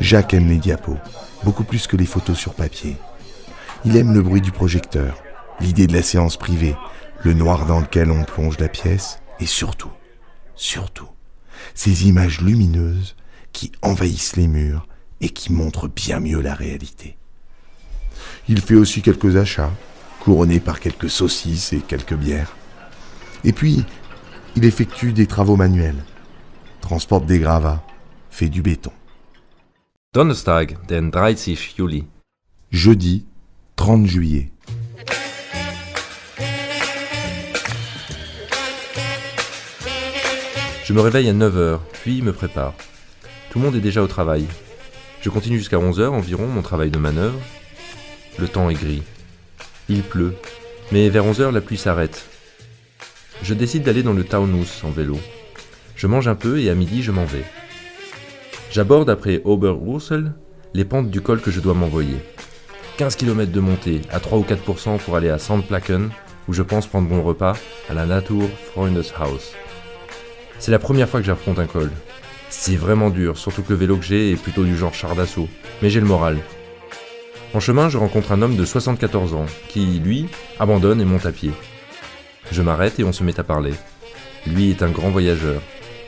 Jacques 0.00 0.34
aime 0.34 0.48
les 0.48 0.58
diapos, 0.58 0.96
beaucoup 1.44 1.64
plus 1.64 1.86
que 1.86 1.96
les 1.96 2.06
photos 2.06 2.38
sur 2.38 2.54
papier. 2.54 2.96
Il 3.84 3.96
aime 3.96 4.12
le 4.12 4.22
bruit 4.22 4.40
du 4.40 4.52
projecteur, 4.52 5.22
l'idée 5.60 5.86
de 5.86 5.92
la 5.92 6.02
séance 6.02 6.36
privée, 6.36 6.76
le 7.22 7.34
noir 7.34 7.66
dans 7.66 7.80
lequel 7.80 8.10
on 8.10 8.24
plonge 8.24 8.58
la 8.58 8.68
pièce, 8.68 9.20
et 9.40 9.46
surtout, 9.46 9.92
surtout, 10.54 11.08
ces 11.74 12.08
images 12.08 12.40
lumineuses 12.40 13.16
qui 13.52 13.72
envahissent 13.82 14.36
les 14.36 14.48
murs 14.48 14.86
et 15.20 15.30
qui 15.30 15.52
montrent 15.52 15.88
bien 15.88 16.20
mieux 16.20 16.40
la 16.40 16.54
réalité. 16.54 17.16
Il 18.48 18.60
fait 18.60 18.74
aussi 18.74 19.02
quelques 19.02 19.36
achats, 19.36 19.72
couronnés 20.20 20.60
par 20.60 20.80
quelques 20.80 21.10
saucisses 21.10 21.72
et 21.72 21.80
quelques 21.80 22.14
bières. 22.14 22.56
Et 23.44 23.52
puis, 23.52 23.84
il 24.56 24.64
effectue 24.64 25.12
des 25.12 25.26
travaux 25.26 25.56
manuels, 25.56 26.02
transporte 26.80 27.26
des 27.26 27.38
gravats, 27.38 27.82
fait 28.30 28.48
du 28.48 28.62
béton. 28.62 28.92
Donnerstag, 30.16 30.78
den 30.88 31.10
30 31.10 31.76
Juli. 31.76 32.06
Jeudi 32.70 33.26
30 33.76 34.06
juillet. 34.06 34.50
Je 40.86 40.94
me 40.94 41.02
réveille 41.02 41.28
à 41.28 41.34
9h, 41.34 41.80
puis 42.02 42.22
me 42.22 42.32
prépare. 42.32 42.72
Tout 43.50 43.58
le 43.58 43.66
monde 43.66 43.74
est 43.74 43.80
déjà 43.80 44.02
au 44.02 44.06
travail. 44.06 44.46
Je 45.20 45.28
continue 45.28 45.58
jusqu'à 45.58 45.76
11h 45.76 46.08
environ 46.08 46.46
mon 46.46 46.62
travail 46.62 46.90
de 46.90 46.98
manœuvre. 46.98 47.38
Le 48.38 48.48
temps 48.48 48.70
est 48.70 48.82
gris. 48.82 49.02
Il 49.90 50.00
pleut, 50.00 50.34
mais 50.92 51.10
vers 51.10 51.26
11h 51.26 51.50
la 51.50 51.60
pluie 51.60 51.76
s'arrête. 51.76 52.24
Je 53.42 53.52
décide 53.52 53.82
d'aller 53.82 54.02
dans 54.02 54.14
le 54.14 54.24
Taunus 54.24 54.82
en 54.82 54.90
vélo. 54.90 55.18
Je 55.94 56.06
mange 56.06 56.26
un 56.26 56.34
peu 56.34 56.58
et 56.58 56.70
à 56.70 56.74
midi 56.74 57.02
je 57.02 57.12
m'en 57.12 57.26
vais. 57.26 57.44
J'aborde 58.76 59.08
après 59.08 59.40
Oberursel 59.46 60.34
les 60.74 60.84
pentes 60.84 61.08
du 61.08 61.22
col 61.22 61.40
que 61.40 61.50
je 61.50 61.60
dois 61.60 61.72
m'envoyer. 61.72 62.18
15 62.98 63.16
km 63.16 63.50
de 63.50 63.60
montée 63.60 64.02
à 64.10 64.20
3 64.20 64.36
ou 64.36 64.42
4% 64.42 64.98
pour 64.98 65.16
aller 65.16 65.30
à 65.30 65.38
Sandplaken 65.38 66.10
où 66.46 66.52
je 66.52 66.60
pense 66.60 66.86
prendre 66.86 67.08
mon 67.08 67.22
repas 67.22 67.56
à 67.88 67.94
la 67.94 68.04
Natur 68.04 68.42
Freundeshaus. 68.66 69.54
C'est 70.58 70.72
la 70.72 70.78
première 70.78 71.08
fois 71.08 71.20
que 71.20 71.26
j'affronte 71.26 71.58
un 71.58 71.64
col. 71.64 71.90
C'est 72.50 72.76
vraiment 72.76 73.08
dur, 73.08 73.38
surtout 73.38 73.62
que 73.62 73.70
le 73.70 73.76
vélo 73.76 73.96
que 73.96 74.04
j'ai 74.04 74.32
est 74.32 74.36
plutôt 74.36 74.64
du 74.64 74.76
genre 74.76 74.92
char 74.92 75.16
d'assaut, 75.16 75.48
mais 75.80 75.88
j'ai 75.88 76.00
le 76.00 76.06
moral. 76.06 76.36
En 77.54 77.60
chemin, 77.60 77.88
je 77.88 77.96
rencontre 77.96 78.32
un 78.32 78.42
homme 78.42 78.56
de 78.56 78.64
74 78.66 79.32
ans 79.32 79.46
qui, 79.68 79.86
lui, 80.00 80.26
abandonne 80.60 81.00
et 81.00 81.06
monte 81.06 81.24
à 81.24 81.32
pied. 81.32 81.52
Je 82.52 82.60
m'arrête 82.60 83.00
et 83.00 83.04
on 83.04 83.12
se 83.12 83.24
met 83.24 83.40
à 83.40 83.42
parler. 83.42 83.72
Lui 84.46 84.68
est 84.68 84.82
un 84.82 84.90
grand 84.90 85.08
voyageur. 85.08 85.62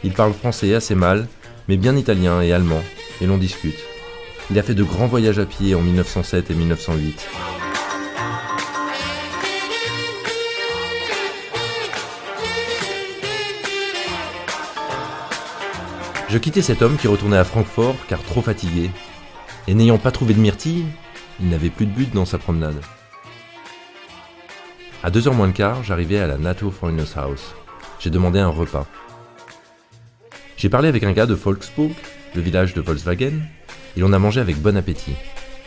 Il 0.05 0.13
parle 0.13 0.35
français 0.35 0.75
assez 0.75 0.95
mal, 0.95 1.27
mais 1.69 1.77
bien 1.77 1.97
italien 1.97 2.41
et 2.41 2.53
allemand, 2.53 2.83
et 3.21 3.27
l'on 3.27 3.39
discute. 3.39 3.79
Il 4.51 4.59
a 4.59 4.63
fait 4.63 4.75
de 4.75 4.83
grands 4.83 5.07
voyages 5.07 5.39
à 5.39 5.47
pied 5.47 5.75
en 5.75 5.83
1907 5.83 6.51
et 6.51 6.55
1908. 6.55 7.29
Je 16.31 16.37
quittais 16.37 16.63
cet 16.63 16.83
homme 16.83 16.97
qui 16.97 17.09
retournait 17.09 17.39
à 17.39 17.45
Francfort 17.45 17.97
car 18.07 18.23
trop 18.23 18.43
fatigué. 18.43 18.91
Et 19.67 19.75
n'ayant 19.75 19.99
pas 19.99 20.11
trouvé 20.11 20.35
de 20.35 20.41
myrtille, 20.41 20.85
il 21.41 21.49
n'avait 21.49 21.71
plus 21.71 21.87
de 21.87 21.93
but 21.93 22.13
dans 22.13 22.25
sa 22.25 22.39
promenade. 22.39 22.81
À 25.03 25.11
2h 25.11 25.31
moins 25.33 25.47
le 25.47 25.53
quart, 25.53 25.85
j'arrivais 25.85 26.19
à 26.19 26.27
la 26.27 26.37
House. 27.17 27.55
J'ai 27.99 28.11
demandé 28.11 28.39
un 28.39 28.49
repas. 28.49 28.87
J'ai 30.59 30.69
parlé 30.69 30.89
avec 30.89 31.05
un 31.05 31.13
gars 31.13 31.27
de 31.27 31.35
Volksburg, 31.35 31.93
le 32.35 32.41
village 32.43 32.75
de 32.75 32.81
Volkswagen, 32.81 33.43
et 33.97 34.03
on 34.03 34.13
a 34.13 34.19
mangé 34.19 34.41
avec 34.41 34.57
bon 34.57 34.77
appétit. 34.77 35.15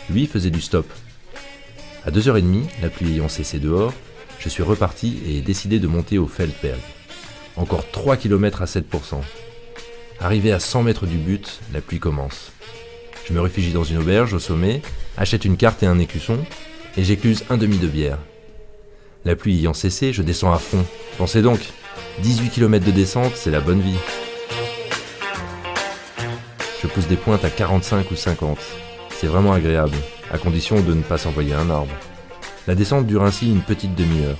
Lui 0.09 0.25
faisait 0.25 0.49
du 0.49 0.59
stop. 0.59 0.85
À 2.05 2.11
2h30, 2.11 2.65
la 2.81 2.89
pluie 2.89 3.13
ayant 3.13 3.29
cessé 3.29 3.57
dehors, 3.57 3.93
je 4.39 4.49
suis 4.49 4.63
reparti 4.63 5.21
et 5.25 5.37
ai 5.37 5.41
décidé 5.41 5.79
de 5.79 5.87
monter 5.87 6.17
au 6.17 6.27
Feldberg. 6.27 6.79
Encore 7.55 7.89
3 7.89 8.17
km 8.17 8.63
à 8.63 8.65
7%. 8.65 8.83
Arrivé 10.19 10.51
à 10.51 10.59
100 10.59 10.83
mètres 10.83 11.05
du 11.05 11.17
but, 11.17 11.61
la 11.73 11.79
pluie 11.79 11.99
commence. 11.99 12.51
Je 13.25 13.31
me 13.31 13.39
réfugie 13.39 13.71
dans 13.71 13.85
une 13.85 13.99
auberge 13.99 14.33
au 14.33 14.39
sommet, 14.39 14.81
achète 15.15 15.45
une 15.45 15.55
carte 15.55 15.83
et 15.83 15.87
un 15.87 15.99
écusson, 15.99 16.37
et 16.97 17.05
j'écluse 17.05 17.45
un 17.49 17.55
demi 17.55 17.77
de 17.77 17.87
bière. 17.87 18.17
La 19.23 19.37
pluie 19.37 19.57
ayant 19.57 19.73
cessé, 19.73 20.11
je 20.11 20.21
descends 20.21 20.51
à 20.51 20.59
fond. 20.59 20.83
Pensez 21.17 21.41
donc, 21.41 21.61
18 22.23 22.49
km 22.49 22.85
de 22.85 22.91
descente, 22.91 23.33
c'est 23.35 23.51
la 23.51 23.61
bonne 23.61 23.79
vie. 23.79 23.97
Je 26.81 26.87
pousse 26.87 27.07
des 27.07 27.15
pointes 27.15 27.45
à 27.45 27.51
45 27.51 28.09
ou 28.09 28.15
50. 28.15 28.57
C'est 29.11 29.27
vraiment 29.27 29.53
agréable, 29.53 29.95
à 30.31 30.39
condition 30.39 30.81
de 30.81 30.95
ne 30.95 31.03
pas 31.03 31.19
s'envoyer 31.19 31.53
un 31.53 31.69
arbre. 31.69 31.93
La 32.67 32.73
descente 32.73 33.05
dure 33.05 33.23
ainsi 33.23 33.51
une 33.51 33.61
petite 33.61 33.93
demi-heure, 33.93 34.37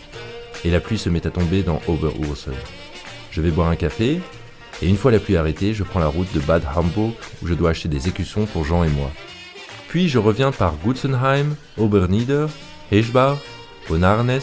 et 0.66 0.72
la 0.72 0.80
pluie 0.80 0.98
se 0.98 1.10
met 1.10 1.28
à 1.28 1.30
tomber 1.30 1.62
dans 1.62 1.80
Oberursel. 1.88 2.56
Je 3.30 3.42
vais 3.42 3.52
boire 3.52 3.70
un 3.70 3.76
café, 3.76 4.22
et 4.82 4.88
une 4.88 4.98
fois 4.98 5.12
la 5.12 5.20
pluie 5.20 5.38
arrêtée, 5.38 5.76
je 5.76 5.84
prends 5.84 6.00
la 6.00 6.08
route 6.08 6.34
de 6.34 6.40
Bad 6.40 6.64
Hamburg 6.76 7.14
où 7.44 7.48
je 7.48 7.54
dois 7.54 7.70
acheter 7.70 7.90
des 7.90 8.08
écussons 8.08 8.48
pour 8.48 8.66
Jean 8.66 8.84
et 8.84 8.90
moi. 8.90 9.12
Puis 9.88 10.10
je 10.10 10.18
reviens 10.18 10.52
par 10.52 10.74
Gutzenheim, 10.84 11.56
Obernieder, 11.78 12.48
Heichbach, 12.92 13.38
Bonarnes 13.88 14.42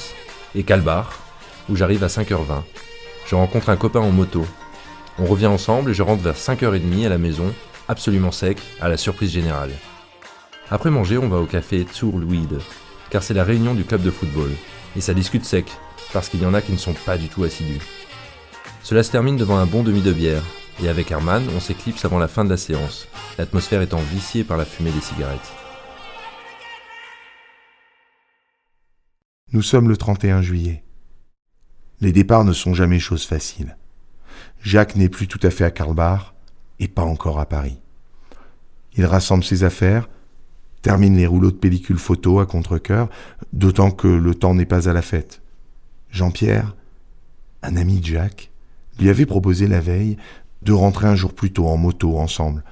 et 0.55 0.63
Kalbach, 0.63 1.09
où 1.69 1.75
j'arrive 1.75 2.05
à 2.05 2.09
5h20. 2.09 2.63
Je 3.27 3.35
rencontre 3.35 3.71
un 3.71 3.77
copain 3.77 4.01
en 4.01 4.13
moto. 4.13 4.47
On 5.19 5.25
revient 5.25 5.47
ensemble 5.47 5.91
et 5.91 5.95
je 5.95 6.03
rentre 6.03 6.23
vers 6.23 6.37
5h30 6.37 7.07
à 7.07 7.09
la 7.09 7.19
maison, 7.19 7.53
absolument 7.89 8.31
sec, 8.31 8.59
à 8.81 8.89
la 8.89 8.97
surprise 8.97 9.33
générale. 9.33 9.71
Après 10.71 10.91
manger, 10.91 11.19
on 11.19 11.29
va 11.29 11.39
au 11.39 11.47
café 11.47 11.87
Zurluide, 11.93 12.59
car 13.11 13.23
c'est 13.23 13.35
la 13.35 13.45
réunion 13.45 13.75
du 13.75 13.85
club 13.85 14.03
de 14.03 14.11
football. 14.11 14.51
Et 14.97 15.01
ça 15.01 15.15
discute 15.15 15.45
sec, 15.45 15.67
parce 16.13 16.29
qu'il 16.29 16.43
y 16.43 16.47
en 16.47 16.55
a 16.55 16.61
qui 16.61 16.73
ne 16.73 16.77
sont 16.77 16.95
pas 16.95 17.19
du 17.19 17.29
tout 17.29 17.45
assidus. 17.45 17.81
Cela 18.83 19.03
se 19.03 19.11
termine 19.11 19.37
devant 19.37 19.59
un 19.59 19.67
bon 19.67 19.83
demi 19.83 20.03
de 20.03 20.13
bière, 20.13 20.43
et 20.83 20.89
avec 20.89 21.11
Herman, 21.11 21.45
on 21.57 21.61
s'éclipse 21.61 22.05
avant 22.05 22.19
la 22.19 22.29
fin 22.29 22.45
de 22.45 22.51
la 22.51 22.57
séance, 22.57 23.09
l'atmosphère 23.39 23.83
étant 23.83 23.99
viciée 23.99 24.45
par 24.45 24.57
la 24.57 24.65
fumée 24.65 24.93
des 24.93 25.01
cigarettes. 25.01 25.53
Nous 29.53 29.63
sommes 29.63 29.89
le 29.89 29.97
31 29.97 30.43
juillet. 30.43 30.85
Les 32.01 32.13
départs 32.13 32.45
ne 32.45 32.53
sont 32.53 32.75
jamais 32.75 32.99
chose 32.99 33.25
facile. 33.25 33.77
Jacques 34.61 34.95
n'est 34.95 35.09
plus 35.09 35.27
tout 35.27 35.41
à 35.43 35.51
fait 35.51 35.65
à 35.65 35.71
Karlbach 35.71 36.35
et 36.81 36.89
pas 36.89 37.05
encore 37.05 37.39
à 37.39 37.47
Paris. 37.47 37.79
Il 38.97 39.05
rassemble 39.05 39.45
ses 39.45 39.65
affaires, 39.65 40.09
termine 40.83 41.17
les 41.17 41.27
rouleaux 41.27 41.51
de 41.51 41.57
pellicule 41.57 41.99
photo 41.99 42.41
à 42.41 42.47
contre-coeur, 42.47 43.09
d'autant 43.53 43.91
que 43.91 44.09
le 44.09 44.35
temps 44.35 44.55
n'est 44.55 44.67
pas 44.67 44.89
à 44.89 44.93
la 44.93 45.03
fête. 45.03 45.43
Jean-Pierre, 46.11 46.75
un 47.63 47.77
ami 47.77 48.01
de 48.01 48.07
Jacques, 48.07 48.51
lui 48.99 49.09
avait 49.09 49.27
proposé 49.27 49.67
la 49.67 49.81
veille 49.81 50.17
de 50.63 50.73
rentrer 50.73 51.07
un 51.07 51.15
jour 51.15 51.35
plus 51.35 51.53
tôt 51.53 51.69
en 51.69 51.77
moto 51.77 52.19
ensemble. 52.19 52.65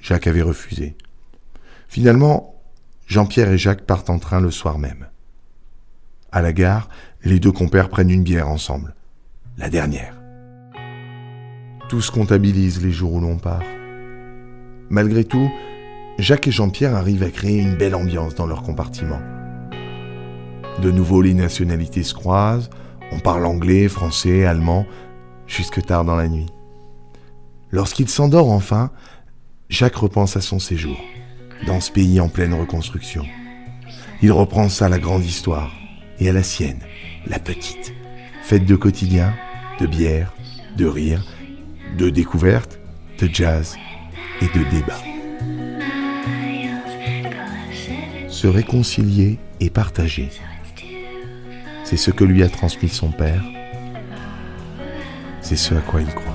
Jacques 0.00 0.26
avait 0.26 0.42
refusé. 0.42 0.96
Finalement, 1.88 2.54
Jean-Pierre 3.06 3.52
et 3.52 3.58
Jacques 3.58 3.86
partent 3.86 4.10
en 4.10 4.18
train 4.18 4.40
le 4.40 4.50
soir 4.50 4.78
même. 4.78 5.06
À 6.32 6.42
la 6.42 6.52
gare, 6.52 6.88
les 7.24 7.38
deux 7.38 7.52
compères 7.52 7.88
prennent 7.88 8.10
une 8.10 8.24
bière 8.24 8.48
ensemble. 8.48 8.94
La 9.58 9.68
dernière. 9.68 10.21
Tous 11.92 12.08
comptabilisent 12.08 12.82
les 12.82 12.90
jours 12.90 13.12
où 13.12 13.20
l'on 13.20 13.36
part. 13.36 13.60
Malgré 14.88 15.24
tout, 15.24 15.50
Jacques 16.16 16.48
et 16.48 16.50
Jean-Pierre 16.50 16.94
arrivent 16.94 17.22
à 17.22 17.28
créer 17.28 17.58
une 17.58 17.74
belle 17.74 17.94
ambiance 17.94 18.34
dans 18.34 18.46
leur 18.46 18.62
compartiment. 18.62 19.20
De 20.80 20.90
nouveau, 20.90 21.20
les 21.20 21.34
nationalités 21.34 22.02
se 22.02 22.14
croisent, 22.14 22.70
on 23.12 23.18
parle 23.18 23.44
anglais, 23.44 23.88
français, 23.88 24.46
allemand, 24.46 24.86
jusque 25.46 25.84
tard 25.84 26.06
dans 26.06 26.16
la 26.16 26.28
nuit. 26.28 26.46
Lorsqu'il 27.70 28.08
s'endort 28.08 28.50
enfin, 28.50 28.90
Jacques 29.68 29.96
repense 29.96 30.34
à 30.38 30.40
son 30.40 30.60
séjour, 30.60 30.96
dans 31.66 31.82
ce 31.82 31.92
pays 31.92 32.20
en 32.20 32.30
pleine 32.30 32.54
reconstruction. 32.54 33.26
Il 34.22 34.32
reprend 34.32 34.70
ça 34.70 34.86
à 34.86 34.88
la 34.88 34.98
grande 34.98 35.26
histoire, 35.26 35.70
et 36.20 36.30
à 36.30 36.32
la 36.32 36.42
sienne, 36.42 36.80
la 37.26 37.38
petite, 37.38 37.92
faite 38.44 38.64
de 38.64 38.76
quotidien, 38.76 39.34
de 39.78 39.86
bière, 39.86 40.32
de 40.78 40.86
rire, 40.86 41.22
de 41.96 42.10
découvertes, 42.10 42.78
de 43.18 43.28
jazz 43.32 43.76
et 44.40 44.46
de 44.46 44.64
débat. 44.70 44.98
Se 48.28 48.46
réconcilier 48.46 49.38
et 49.60 49.70
partager, 49.70 50.30
c'est 51.84 51.96
ce 51.96 52.10
que 52.10 52.24
lui 52.24 52.42
a 52.42 52.48
transmis 52.48 52.88
son 52.88 53.10
père, 53.10 53.42
c'est 55.40 55.56
ce 55.56 55.74
à 55.74 55.80
quoi 55.80 56.00
il 56.00 56.08
croit. 56.08 56.31